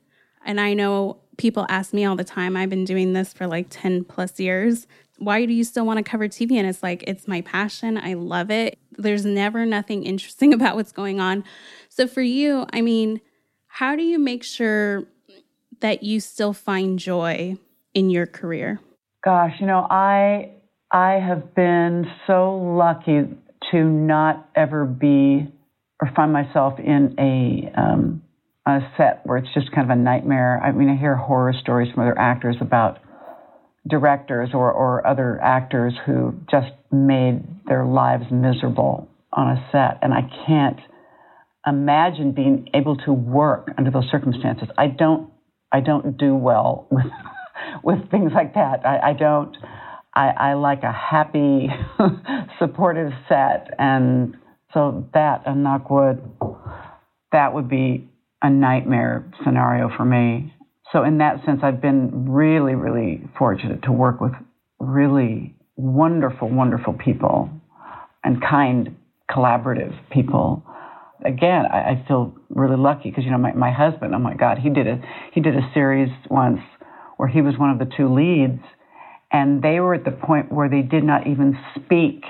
And 0.45 0.59
I 0.59 0.73
know 0.73 1.17
people 1.37 1.65
ask 1.69 1.93
me 1.93 2.05
all 2.05 2.15
the 2.15 2.23
time, 2.23 2.57
I've 2.57 2.69
been 2.69 2.85
doing 2.85 3.13
this 3.13 3.33
for 3.33 3.45
like 3.47 3.67
10 3.69 4.05
plus 4.05 4.39
years 4.39 4.87
why 5.19 5.45
do 5.45 5.53
you 5.53 5.63
still 5.63 5.85
want 5.85 5.97
to 5.97 6.03
cover 6.03 6.27
TV? 6.27 6.53
And 6.53 6.67
it's 6.67 6.83
like, 6.83 7.03
it's 7.07 7.27
my 7.27 7.41
passion. 7.41 7.97
I 7.97 8.13
love 8.13 8.51
it. 8.51 8.77
There's 8.97 9.25
never 9.25 9.65
nothing 9.65 10.03
interesting 10.03 10.53
about 10.53 10.75
what's 10.75 10.91
going 10.91 11.19
on. 11.19 11.43
So 11.89 12.07
for 12.07 12.21
you, 12.21 12.65
I 12.71 12.81
mean, 12.81 13.21
how 13.67 13.95
do 13.95 14.03
you 14.03 14.19
make 14.19 14.43
sure 14.43 15.03
that 15.79 16.03
you 16.03 16.19
still 16.19 16.53
find 16.53 16.97
joy 16.97 17.57
in 17.93 18.09
your 18.09 18.25
career? 18.25 18.79
Gosh, 19.23 19.53
you 19.59 19.67
know, 19.67 19.85
I 19.89 20.51
I 20.91 21.13
have 21.13 21.53
been 21.53 22.09
so 22.25 22.55
lucky 22.55 23.27
to 23.71 23.83
not 23.83 24.49
ever 24.55 24.85
be 24.85 25.47
or 26.01 26.11
find 26.15 26.31
myself 26.31 26.79
in 26.79 27.15
a 27.19 27.79
um, 27.79 28.21
a 28.67 28.79
set 28.97 29.21
where 29.25 29.37
it's 29.37 29.53
just 29.53 29.71
kind 29.71 29.89
of 29.89 29.97
a 29.97 29.99
nightmare. 29.99 30.61
I 30.61 30.71
mean, 30.71 30.89
I 30.89 30.97
hear 30.97 31.15
horror 31.15 31.53
stories 31.59 31.91
from 31.93 32.03
other 32.03 32.17
actors 32.19 32.57
about 32.59 32.99
directors 33.89 34.49
or, 34.53 34.71
or 34.71 35.07
other 35.07 35.39
actors 35.41 35.93
who 36.05 36.35
just 36.51 36.71
made 36.91 37.41
their 37.67 37.85
lives 37.85 38.25
miserable 38.31 39.09
on 39.31 39.57
a 39.57 39.69
set. 39.71 39.99
And 40.01 40.13
I 40.13 40.29
can't 40.45 40.79
imagine 41.65 42.33
being 42.33 42.69
able 42.73 42.97
to 42.97 43.13
work 43.13 43.69
under 43.77 43.91
those 43.91 44.09
circumstances. 44.11 44.67
I 44.77 44.87
don't 44.87 45.31
I 45.71 45.81
don't 45.81 46.17
do 46.17 46.35
well 46.35 46.87
with 46.91 47.05
with 47.83 48.11
things 48.11 48.31
like 48.33 48.53
that. 48.55 48.85
I, 48.85 49.09
I 49.09 49.13
don't 49.13 49.55
I, 50.17 50.51
I 50.51 50.53
like 50.55 50.83
a 50.83 50.91
happy, 50.91 51.67
supportive 52.59 53.11
set 53.29 53.67
and 53.77 54.35
so 54.73 55.07
that 55.13 55.43
and 55.45 55.65
knockwood 55.65 56.19
that 57.31 57.53
would 57.53 57.69
be 57.69 58.09
a 58.41 58.49
nightmare 58.49 59.31
scenario 59.43 59.89
for 59.95 60.05
me 60.05 60.53
so 60.91 61.03
in 61.03 61.17
that 61.17 61.43
sense, 61.45 61.61
I've 61.63 61.81
been 61.81 62.29
really, 62.29 62.75
really 62.75 63.21
fortunate 63.37 63.83
to 63.83 63.91
work 63.91 64.21
with 64.21 64.31
really 64.79 65.55
wonderful, 65.75 66.49
wonderful 66.49 66.93
people 66.93 67.49
and 68.23 68.41
kind, 68.41 68.95
collaborative 69.29 69.93
people. 70.11 70.63
Again, 71.25 71.65
I, 71.71 71.77
I 71.77 72.05
feel 72.07 72.33
really 72.49 72.77
lucky 72.77 73.09
because 73.09 73.25
you 73.25 73.31
know 73.31 73.37
my, 73.37 73.53
my 73.53 73.71
husband. 73.71 74.15
Oh 74.15 74.19
my 74.19 74.35
God, 74.35 74.59
he 74.59 74.69
did 74.69 74.87
a 74.87 75.01
he 75.33 75.41
did 75.41 75.55
a 75.55 75.69
series 75.73 76.09
once 76.29 76.59
where 77.17 77.27
he 77.27 77.41
was 77.41 77.57
one 77.57 77.71
of 77.71 77.79
the 77.79 77.91
two 77.97 78.13
leads, 78.13 78.61
and 79.31 79.61
they 79.61 79.79
were 79.79 79.93
at 79.93 80.05
the 80.05 80.11
point 80.11 80.51
where 80.51 80.69
they 80.69 80.81
did 80.81 81.03
not 81.03 81.27
even 81.27 81.57
speak 81.75 82.23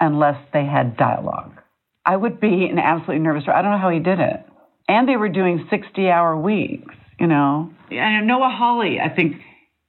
unless 0.00 0.36
they 0.52 0.64
had 0.64 0.96
dialogue. 0.96 1.52
I 2.06 2.16
would 2.16 2.40
be 2.40 2.66
an 2.66 2.78
absolutely 2.78 3.22
nervous. 3.22 3.44
I 3.46 3.62
don't 3.62 3.72
know 3.72 3.78
how 3.78 3.90
he 3.90 3.98
did 3.98 4.20
it. 4.20 4.46
And 4.88 5.08
they 5.08 5.16
were 5.16 5.28
doing 5.28 5.68
60 5.70 6.08
hour 6.08 6.36
weeks 6.36 6.94
you 7.20 7.26
know. 7.26 7.70
And 7.90 8.26
Noah 8.26 8.50
Hawley, 8.50 8.98
I 8.98 9.14
think 9.14 9.36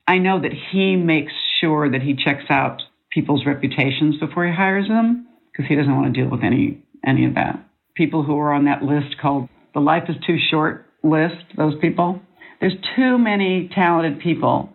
I 0.07 0.19
know 0.19 0.41
that 0.41 0.51
he 0.71 0.95
makes 0.95 1.31
sure 1.61 1.89
that 1.89 2.01
he 2.01 2.13
checks 2.13 2.43
out 2.49 2.81
people's 3.09 3.45
reputations 3.45 4.17
before 4.19 4.45
he 4.45 4.53
hires 4.53 4.87
them 4.87 5.27
because 5.51 5.67
he 5.67 5.75
doesn't 5.75 5.95
want 5.95 6.13
to 6.13 6.21
deal 6.21 6.29
with 6.29 6.43
any 6.43 6.83
any 7.05 7.25
of 7.25 7.35
that. 7.35 7.65
People 7.95 8.23
who 8.23 8.37
are 8.37 8.53
on 8.53 8.65
that 8.65 8.83
list 8.83 9.17
called 9.19 9.49
the 9.73 9.79
life 9.79 10.03
is 10.09 10.15
too 10.27 10.37
short 10.51 10.85
list, 11.03 11.43
those 11.57 11.73
people. 11.81 12.21
There's 12.59 12.75
too 12.95 13.17
many 13.17 13.69
talented 13.73 14.19
people 14.19 14.69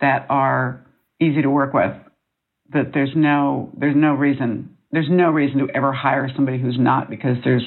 that 0.00 0.26
are 0.28 0.84
easy 1.20 1.42
to 1.42 1.50
work 1.50 1.74
with 1.74 1.92
that 2.72 2.92
there's 2.92 3.12
no 3.14 3.70
there's 3.76 3.96
no 3.96 4.14
reason 4.14 4.76
there's 4.90 5.08
no 5.10 5.30
reason 5.30 5.58
to 5.58 5.68
ever 5.74 5.92
hire 5.92 6.30
somebody 6.34 6.58
who's 6.58 6.78
not 6.78 7.10
because 7.10 7.36
there's 7.44 7.64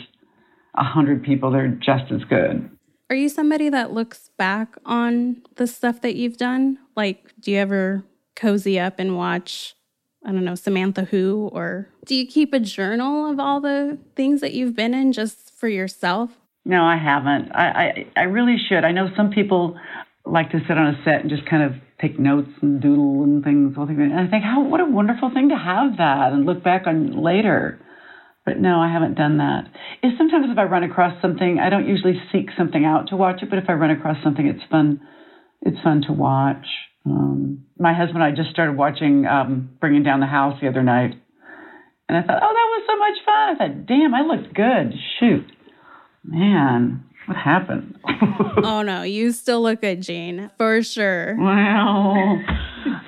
a 0.75 0.83
hundred 0.83 1.23
people 1.23 1.51
that 1.51 1.59
are 1.59 1.67
just 1.67 2.11
as 2.11 2.23
good. 2.29 2.69
Are 3.09 3.15
you 3.15 3.29
somebody 3.29 3.69
that 3.69 3.91
looks 3.91 4.29
back 4.37 4.75
on 4.85 5.41
the 5.55 5.67
stuff 5.67 6.01
that 6.01 6.15
you've 6.15 6.37
done? 6.37 6.79
Like, 6.95 7.33
do 7.39 7.51
you 7.51 7.57
ever 7.57 8.03
cozy 8.35 8.79
up 8.79 8.99
and 8.99 9.17
watch, 9.17 9.75
I 10.25 10.31
don't 10.31 10.45
know, 10.45 10.55
Samantha 10.55 11.03
Who? 11.03 11.49
Or 11.51 11.89
do 12.05 12.15
you 12.15 12.25
keep 12.25 12.53
a 12.53 12.59
journal 12.59 13.29
of 13.29 13.39
all 13.39 13.59
the 13.59 13.97
things 14.15 14.39
that 14.41 14.53
you've 14.53 14.75
been 14.75 14.93
in 14.93 15.11
just 15.11 15.51
for 15.53 15.67
yourself? 15.67 16.31
No, 16.63 16.83
I 16.83 16.95
haven't. 16.95 17.51
I, 17.51 17.67
I, 17.67 18.07
I 18.15 18.23
really 18.23 18.55
should. 18.69 18.85
I 18.85 18.93
know 18.93 19.09
some 19.17 19.31
people 19.31 19.77
like 20.25 20.51
to 20.51 20.59
sit 20.67 20.77
on 20.77 20.95
a 20.95 21.03
set 21.03 21.21
and 21.21 21.29
just 21.29 21.45
kind 21.47 21.63
of 21.63 21.73
take 22.01 22.19
notes 22.19 22.49
and 22.61 22.81
doodle 22.81 23.23
and 23.23 23.43
things. 23.43 23.75
And 23.77 24.13
I 24.13 24.27
think, 24.27 24.43
how 24.43 24.63
what 24.63 24.81
a 24.81 24.85
wonderful 24.85 25.31
thing 25.33 25.49
to 25.49 25.55
have 25.55 25.97
that 25.97 26.33
and 26.33 26.45
look 26.45 26.63
back 26.63 26.87
on 26.87 27.21
later. 27.23 27.79
But 28.45 28.59
no, 28.59 28.79
I 28.79 28.91
haven't 28.91 29.15
done 29.15 29.37
that. 29.37 29.65
Is 30.01 30.13
sometimes 30.17 30.47
if 30.49 30.57
I 30.57 30.63
run 30.63 30.83
across 30.83 31.21
something, 31.21 31.59
I 31.59 31.69
don't 31.69 31.87
usually 31.87 32.19
seek 32.31 32.47
something 32.57 32.83
out 32.83 33.09
to 33.09 33.15
watch 33.15 33.43
it, 33.43 33.49
but 33.49 33.59
if 33.59 33.65
I 33.69 33.73
run 33.73 33.91
across 33.91 34.17
something, 34.23 34.47
it's 34.47 34.63
fun. 34.69 35.01
It's 35.61 35.77
fun 35.83 36.01
to 36.07 36.13
watch. 36.13 36.65
Um, 37.05 37.65
my 37.77 37.93
husband 37.93 38.23
and 38.23 38.33
I 38.33 38.35
just 38.35 38.49
started 38.49 38.75
watching 38.75 39.25
um, 39.27 39.69
Bringing 39.79 40.03
Down 40.03 40.19
the 40.19 40.25
House 40.25 40.57
the 40.61 40.67
other 40.67 40.83
night, 40.83 41.13
and 42.09 42.17
I 42.17 42.21
thought, 42.21 42.41
oh, 42.41 42.53
that 42.53 42.69
was 42.71 42.83
so 42.87 42.97
much 42.97 43.17
fun. 43.25 43.49
I 43.49 43.55
thought, 43.57 43.85
damn, 43.87 44.13
I 44.13 44.21
looked 44.21 44.53
good. 44.55 44.93
Shoot, 45.19 45.45
man, 46.23 47.03
what 47.25 47.37
happened? 47.37 47.97
oh 48.63 48.81
no, 48.81 49.03
you 49.03 49.31
still 49.31 49.61
look 49.61 49.81
good, 49.81 50.01
Jane, 50.01 50.51
for 50.57 50.81
sure. 50.83 51.35
Well, 51.39 52.41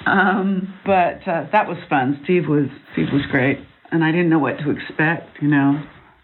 um, 0.06 0.74
but 0.86 1.28
uh, 1.28 1.48
that 1.52 1.68
was 1.68 1.78
fun. 1.90 2.20
Steve 2.24 2.48
was 2.48 2.68
Steve 2.94 3.08
was 3.12 3.24
great 3.32 3.60
and 3.94 4.04
I 4.04 4.12
didn't 4.12 4.30
know 4.30 4.40
what 4.40 4.58
to 4.58 4.72
expect, 4.72 5.42
you 5.42 5.48
know. 5.48 5.82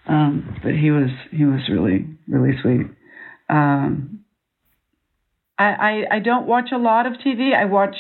Um, 0.08 0.60
but 0.64 0.74
he 0.74 0.90
was 0.90 1.10
he 1.32 1.46
was 1.46 1.62
really 1.70 2.08
really 2.28 2.58
sweet. 2.62 2.88
Um, 3.48 4.26
I, 5.58 5.66
I 5.66 6.16
I 6.16 6.20
don't 6.20 6.48
watch 6.48 6.70
a 6.74 6.78
lot 6.78 7.06
of 7.06 7.14
TV. 7.26 7.56
I 7.56 7.66
watch 7.66 7.96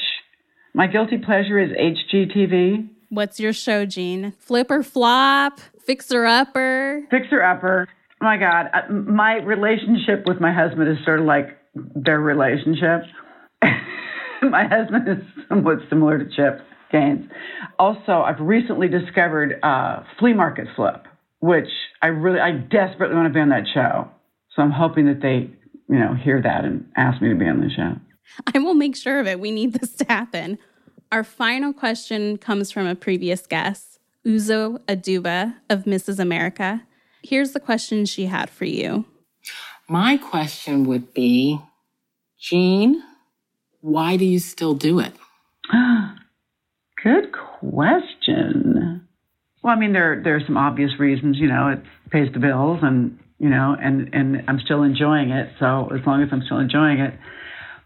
My 0.74 0.88
guilty 0.88 1.20
pleasure 1.20 1.60
is 1.60 1.70
HGTV. 1.72 2.90
What's 3.10 3.40
your 3.40 3.54
show, 3.54 3.86
Jean? 3.86 4.34
Flip 4.40 4.70
or 4.70 4.84
flop? 4.84 5.60
Fixer 5.86 6.26
upper? 6.26 7.04
Fixer 7.12 7.42
upper. 7.42 7.88
My 8.22 8.38
God. 8.38 8.68
Uh, 8.74 8.92
my 8.92 9.38
relationship 9.38 10.26
with 10.26 10.42
my 10.42 10.54
husband 10.54 10.90
is 10.90 10.98
sort 11.06 11.20
of 11.20 11.26
like 11.26 11.58
their 11.96 12.20
relationship. 12.20 13.04
my 14.42 14.66
husband 14.68 15.08
is 15.08 15.24
somewhat 15.48 15.78
similar 15.90 16.18
to 16.18 16.26
Chip 16.36 16.62
Gaines. 16.92 17.30
Also, 17.78 18.22
I've 18.22 18.40
recently 18.40 18.88
discovered 18.88 19.60
uh, 19.64 20.04
Flea 20.20 20.34
Market 20.34 20.68
Flip, 20.76 21.06
which 21.40 21.70
I 22.02 22.08
really, 22.08 22.40
I 22.40 22.52
desperately 22.52 23.16
want 23.16 23.28
to 23.28 23.34
be 23.34 23.40
on 23.40 23.50
that 23.50 23.66
show. 23.74 24.10
So 24.56 24.62
I'm 24.62 24.72
hoping 24.72 25.06
that 25.06 25.22
they, 25.22 25.50
you 25.88 26.00
know, 26.00 26.14
hear 26.14 26.42
that 26.42 26.66
and 26.66 26.86
ask 26.98 27.22
me 27.22 27.30
to 27.30 27.36
be 27.36 27.46
on 27.46 27.62
the 27.62 27.70
show. 27.70 27.94
I 28.54 28.60
will 28.60 28.74
make 28.74 28.96
sure 28.96 29.20
of 29.20 29.28
it. 29.28 29.40
We 29.40 29.52
need 29.52 29.74
this 29.74 29.96
to 29.98 30.06
happen. 30.06 30.58
Our 31.12 31.24
final 31.24 31.74
question 31.74 32.38
comes 32.38 32.72
from 32.72 32.86
a 32.86 32.96
previous 32.96 33.48
guest, 33.48 34.00
Uzo 34.26 34.80
Aduba 34.88 35.56
of 35.70 35.86
Mrs. 35.86 36.20
America. 36.20 36.84
Here's 37.22 37.52
the 37.52 37.60
question 37.60 38.06
she 38.06 38.26
had 38.26 38.50
for 38.50 38.66
you. 38.66 39.06
My 39.88 40.18
question 40.18 40.86
would 40.86 41.14
be 41.14 41.60
Jean, 42.40 43.04
why 43.82 44.18
do 44.18 44.26
you 44.26 44.40
still 44.40 44.74
do 44.74 45.00
it? 45.00 45.14
Good 47.04 47.32
question. 47.32 49.08
Well, 49.62 49.74
I 49.74 49.80
mean, 49.80 49.94
there 49.94 50.22
there 50.24 50.36
are 50.36 50.42
some 50.46 50.58
obvious 50.58 50.92
reasons. 51.00 51.38
You 51.38 51.48
know, 51.48 51.70
it 51.70 51.82
pays 52.12 52.32
the 52.34 52.40
bills, 52.40 52.80
and 52.82 53.20
you 53.40 53.50
know, 53.50 53.76
and 53.82 54.14
and 54.14 54.44
I'm 54.48 54.60
still 54.60 54.84
enjoying 54.84 55.32
it. 55.32 55.52
So 55.60 55.90
as 55.94 56.06
long 56.06 56.22
as 56.22 56.30
I'm 56.32 56.42
still 56.44 56.60
enjoying 56.60 57.00
it, 57.00 57.14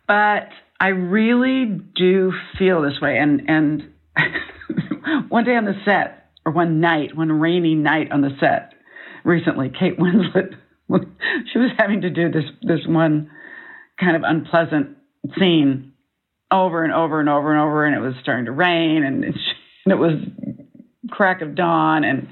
but 0.07 0.49
I 0.79 0.89
really 0.89 1.65
do 1.65 2.33
feel 2.57 2.81
this 2.81 2.99
way. 3.01 3.17
And 3.17 3.49
and 3.49 3.89
one 5.29 5.45
day 5.45 5.55
on 5.55 5.65
the 5.65 5.75
set, 5.85 6.31
or 6.45 6.51
one 6.51 6.79
night, 6.79 7.15
one 7.15 7.31
rainy 7.31 7.75
night 7.75 8.11
on 8.11 8.21
the 8.21 8.35
set, 8.39 8.72
recently, 9.23 9.69
Kate 9.69 9.97
Winslet, 9.99 10.55
she 11.51 11.59
was 11.59 11.71
having 11.77 12.01
to 12.01 12.09
do 12.09 12.31
this 12.31 12.45
this 12.61 12.85
one 12.87 13.29
kind 13.99 14.15
of 14.15 14.23
unpleasant 14.25 14.97
scene 15.37 15.93
over 16.51 16.83
and 16.83 16.93
over 16.93 17.19
and 17.19 17.29
over 17.29 17.51
and 17.51 17.61
over, 17.61 17.85
and 17.85 17.95
it 17.95 17.99
was 17.99 18.13
starting 18.21 18.45
to 18.45 18.51
rain, 18.51 19.03
and 19.03 19.23
it, 19.23 19.35
and 19.85 19.91
it 19.91 19.97
was 19.97 20.13
crack 21.09 21.41
of 21.41 21.55
dawn, 21.55 22.03
and 22.03 22.27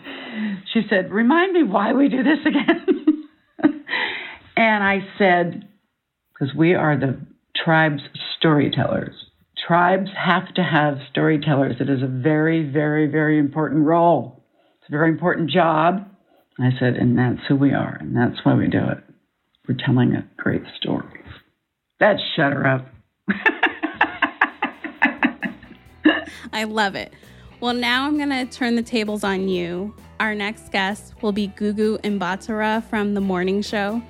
she 0.74 0.82
said, 0.90 1.12
"Remind 1.12 1.54
me 1.54 1.64
why 1.64 1.94
we 1.94 2.10
do 2.10 2.24
this 2.24 2.40
again." 2.46 3.26
and 4.58 4.84
I 4.84 5.00
said, 5.18 5.68
"Because 6.34 6.56
we 6.56 6.76
are 6.76 6.98
the 6.98 7.20
tribe's 7.64 8.02
storytellers. 8.38 9.14
Tribes 9.68 10.10
have 10.18 10.54
to 10.56 10.64
have 10.64 10.98
storytellers. 11.12 11.76
It 11.80 11.90
is 11.90 12.02
a 12.02 12.08
very, 12.08 12.70
very, 12.70 13.08
very 13.08 13.38
important 13.38 13.86
role. 13.86 14.44
It's 14.80 14.90
a 14.90 14.92
very 14.92 15.10
important 15.10 15.50
job. 15.52 16.08
I 16.60 16.70
said, 16.80 16.96
and 16.96 17.18
that's 17.18 17.40
who 17.48 17.56
we 17.56 17.74
are, 17.74 17.98
and 18.00 18.16
that's 18.16 18.44
why 18.44 18.54
we 18.56 18.68
do 18.68 18.80
it. 18.80 19.04
We're 19.68 19.78
telling 19.86 20.14
a 20.14 20.28
great 20.38 20.64
story. 20.78 21.22
That 22.00 22.18
shut 22.36 22.54
her 22.54 22.68
up. 22.68 22.88
I 26.54 26.66
love 26.66 26.96
it. 26.96 27.14
Well, 27.60 27.74
now 27.74 28.08
I'm 28.08 28.18
going 28.18 28.30
to 28.30 28.46
turn 28.46 28.76
the 28.76 28.82
tables 28.82 29.24
on 29.24 29.48
you. 29.48 29.96
Our 30.20 30.36
next 30.36 30.72
guest 30.72 31.14
will 31.22 31.32
be 31.32 31.48
Gugu 31.48 32.00
Mbatha-Raw 32.02 32.82
from 32.82 33.14
The 33.14 33.22
Morning 33.22 33.62
Show. 33.62 34.02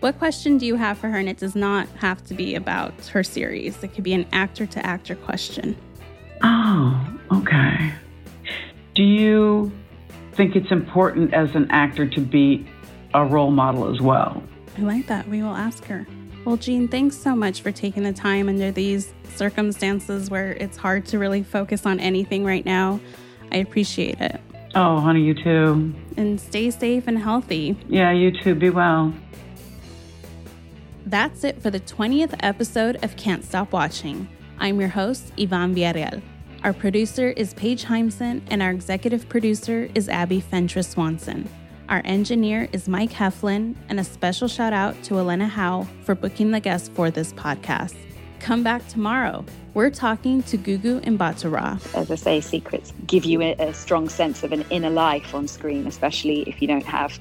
What 0.00 0.18
question 0.18 0.58
do 0.58 0.66
you 0.66 0.76
have 0.76 0.98
for 0.98 1.08
her? 1.08 1.18
And 1.18 1.28
it 1.28 1.38
does 1.38 1.56
not 1.56 1.88
have 1.98 2.24
to 2.26 2.34
be 2.34 2.54
about 2.54 3.06
her 3.06 3.22
series, 3.22 3.82
it 3.82 3.94
could 3.94 4.04
be 4.04 4.12
an 4.12 4.26
actor 4.32 4.66
to 4.66 4.84
actor 4.84 5.14
question. 5.14 5.76
Oh, 6.42 7.18
okay. 7.32 7.92
Do 8.94 9.02
you 9.02 9.72
think 10.36 10.54
it's 10.54 10.70
important 10.70 11.32
as 11.32 11.54
an 11.54 11.70
actor 11.70 12.06
to 12.06 12.20
be 12.20 12.68
a 13.14 13.24
role 13.24 13.50
model 13.50 13.92
as 13.92 14.00
well? 14.00 14.42
I 14.76 14.82
like 14.82 15.06
that. 15.06 15.26
We 15.28 15.42
will 15.42 15.54
ask 15.54 15.84
her. 15.86 16.06
Well, 16.44 16.56
Jean, 16.56 16.86
thanks 16.86 17.16
so 17.16 17.34
much 17.34 17.62
for 17.62 17.72
taking 17.72 18.02
the 18.04 18.12
time 18.12 18.48
under 18.48 18.70
these 18.70 19.12
circumstances 19.34 20.30
where 20.30 20.52
it's 20.52 20.76
hard 20.76 21.06
to 21.06 21.18
really 21.18 21.42
focus 21.42 21.86
on 21.86 21.98
anything 21.98 22.44
right 22.44 22.64
now. 22.64 23.00
I 23.50 23.56
appreciate 23.56 24.20
it. 24.20 24.40
Oh, 24.74 25.00
honey, 25.00 25.22
you 25.22 25.34
too. 25.34 25.94
And 26.16 26.40
stay 26.40 26.70
safe 26.70 27.08
and 27.08 27.18
healthy. 27.18 27.76
Yeah, 27.88 28.12
you 28.12 28.30
too. 28.30 28.54
Be 28.54 28.70
well. 28.70 29.12
That's 31.06 31.44
it 31.44 31.62
for 31.62 31.70
the 31.70 31.80
20th 31.80 32.34
episode 32.40 33.02
of 33.02 33.16
Can't 33.16 33.44
Stop 33.44 33.72
Watching. 33.72 34.28
I'm 34.58 34.78
your 34.78 34.90
host, 34.90 35.32
Yvonne 35.36 35.74
Villarreal. 35.74 36.22
Our 36.66 36.72
producer 36.72 37.30
is 37.30 37.54
Paige 37.54 37.84
Heimson, 37.84 38.42
and 38.50 38.60
our 38.60 38.72
executive 38.72 39.28
producer 39.28 39.88
is 39.94 40.08
Abby 40.08 40.40
Fentress 40.40 40.88
Swanson. 40.88 41.48
Our 41.88 42.02
engineer 42.04 42.68
is 42.72 42.88
Mike 42.88 43.12
Heflin, 43.12 43.76
and 43.88 44.00
a 44.00 44.02
special 44.02 44.48
shout 44.48 44.72
out 44.72 45.00
to 45.04 45.16
Elena 45.16 45.46
Howe 45.46 45.86
for 46.02 46.16
booking 46.16 46.50
the 46.50 46.58
guest 46.58 46.90
for 46.90 47.08
this 47.08 47.32
podcast. 47.34 47.94
Come 48.40 48.64
back 48.64 48.84
tomorrow. 48.88 49.44
We're 49.74 49.90
talking 49.90 50.42
to 50.42 50.58
Gugu 50.58 51.04
Mbatha-Raw. 51.04 51.78
As 51.94 52.10
I 52.10 52.16
say, 52.16 52.40
secrets 52.40 52.92
give 53.06 53.24
you 53.24 53.42
a, 53.42 53.52
a 53.60 53.72
strong 53.72 54.08
sense 54.08 54.42
of 54.42 54.50
an 54.50 54.64
inner 54.68 54.90
life 54.90 55.36
on 55.36 55.46
screen, 55.46 55.86
especially 55.86 56.42
if 56.48 56.60
you 56.60 56.66
don't 56.66 56.84
have 56.84 57.16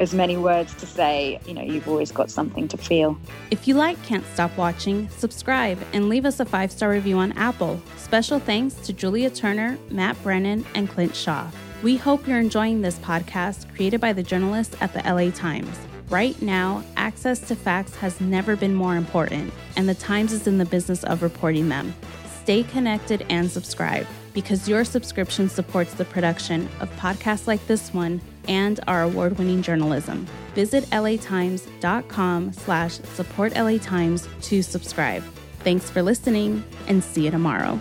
as 0.00 0.14
many 0.14 0.36
words 0.36 0.74
to 0.74 0.86
say, 0.86 1.40
you 1.46 1.54
know, 1.54 1.62
you've 1.62 1.88
always 1.88 2.12
got 2.12 2.30
something 2.30 2.68
to 2.68 2.76
feel. 2.76 3.18
If 3.50 3.66
you 3.66 3.74
like 3.74 4.02
Can't 4.04 4.24
Stop 4.34 4.56
Watching, 4.56 5.08
subscribe 5.10 5.78
and 5.92 6.08
leave 6.08 6.24
us 6.24 6.40
a 6.40 6.44
five 6.44 6.70
star 6.70 6.90
review 6.90 7.18
on 7.18 7.32
Apple. 7.32 7.80
Special 7.96 8.38
thanks 8.38 8.74
to 8.74 8.92
Julia 8.92 9.30
Turner, 9.30 9.78
Matt 9.90 10.20
Brennan, 10.22 10.64
and 10.74 10.88
Clint 10.88 11.14
Shaw. 11.14 11.50
We 11.82 11.96
hope 11.96 12.26
you're 12.26 12.40
enjoying 12.40 12.80
this 12.80 12.98
podcast 12.98 13.72
created 13.74 14.00
by 14.00 14.12
the 14.12 14.22
journalists 14.22 14.76
at 14.80 14.92
the 14.92 15.02
LA 15.02 15.30
Times. 15.30 15.76
Right 16.08 16.40
now, 16.40 16.82
access 16.96 17.38
to 17.40 17.54
facts 17.54 17.94
has 17.96 18.20
never 18.20 18.56
been 18.56 18.74
more 18.74 18.96
important, 18.96 19.52
and 19.76 19.88
the 19.88 19.94
Times 19.94 20.32
is 20.32 20.46
in 20.46 20.58
the 20.58 20.64
business 20.64 21.04
of 21.04 21.22
reporting 21.22 21.68
them. 21.68 21.94
Stay 22.42 22.62
connected 22.62 23.26
and 23.28 23.50
subscribe 23.50 24.06
because 24.32 24.68
your 24.68 24.84
subscription 24.84 25.48
supports 25.48 25.94
the 25.94 26.06
production 26.06 26.68
of 26.80 26.90
podcasts 26.96 27.46
like 27.46 27.64
this 27.66 27.92
one 27.92 28.20
and 28.48 28.80
our 28.88 29.02
award-winning 29.02 29.62
journalism. 29.62 30.26
Visit 30.54 30.84
latimes.com 30.90 32.52
slash 32.52 32.94
support 32.94 33.54
LA 33.54 33.78
Times 33.78 34.28
to 34.42 34.62
subscribe. 34.62 35.22
Thanks 35.60 35.90
for 35.90 36.02
listening 36.02 36.64
and 36.86 37.04
see 37.04 37.24
you 37.26 37.30
tomorrow. 37.30 37.78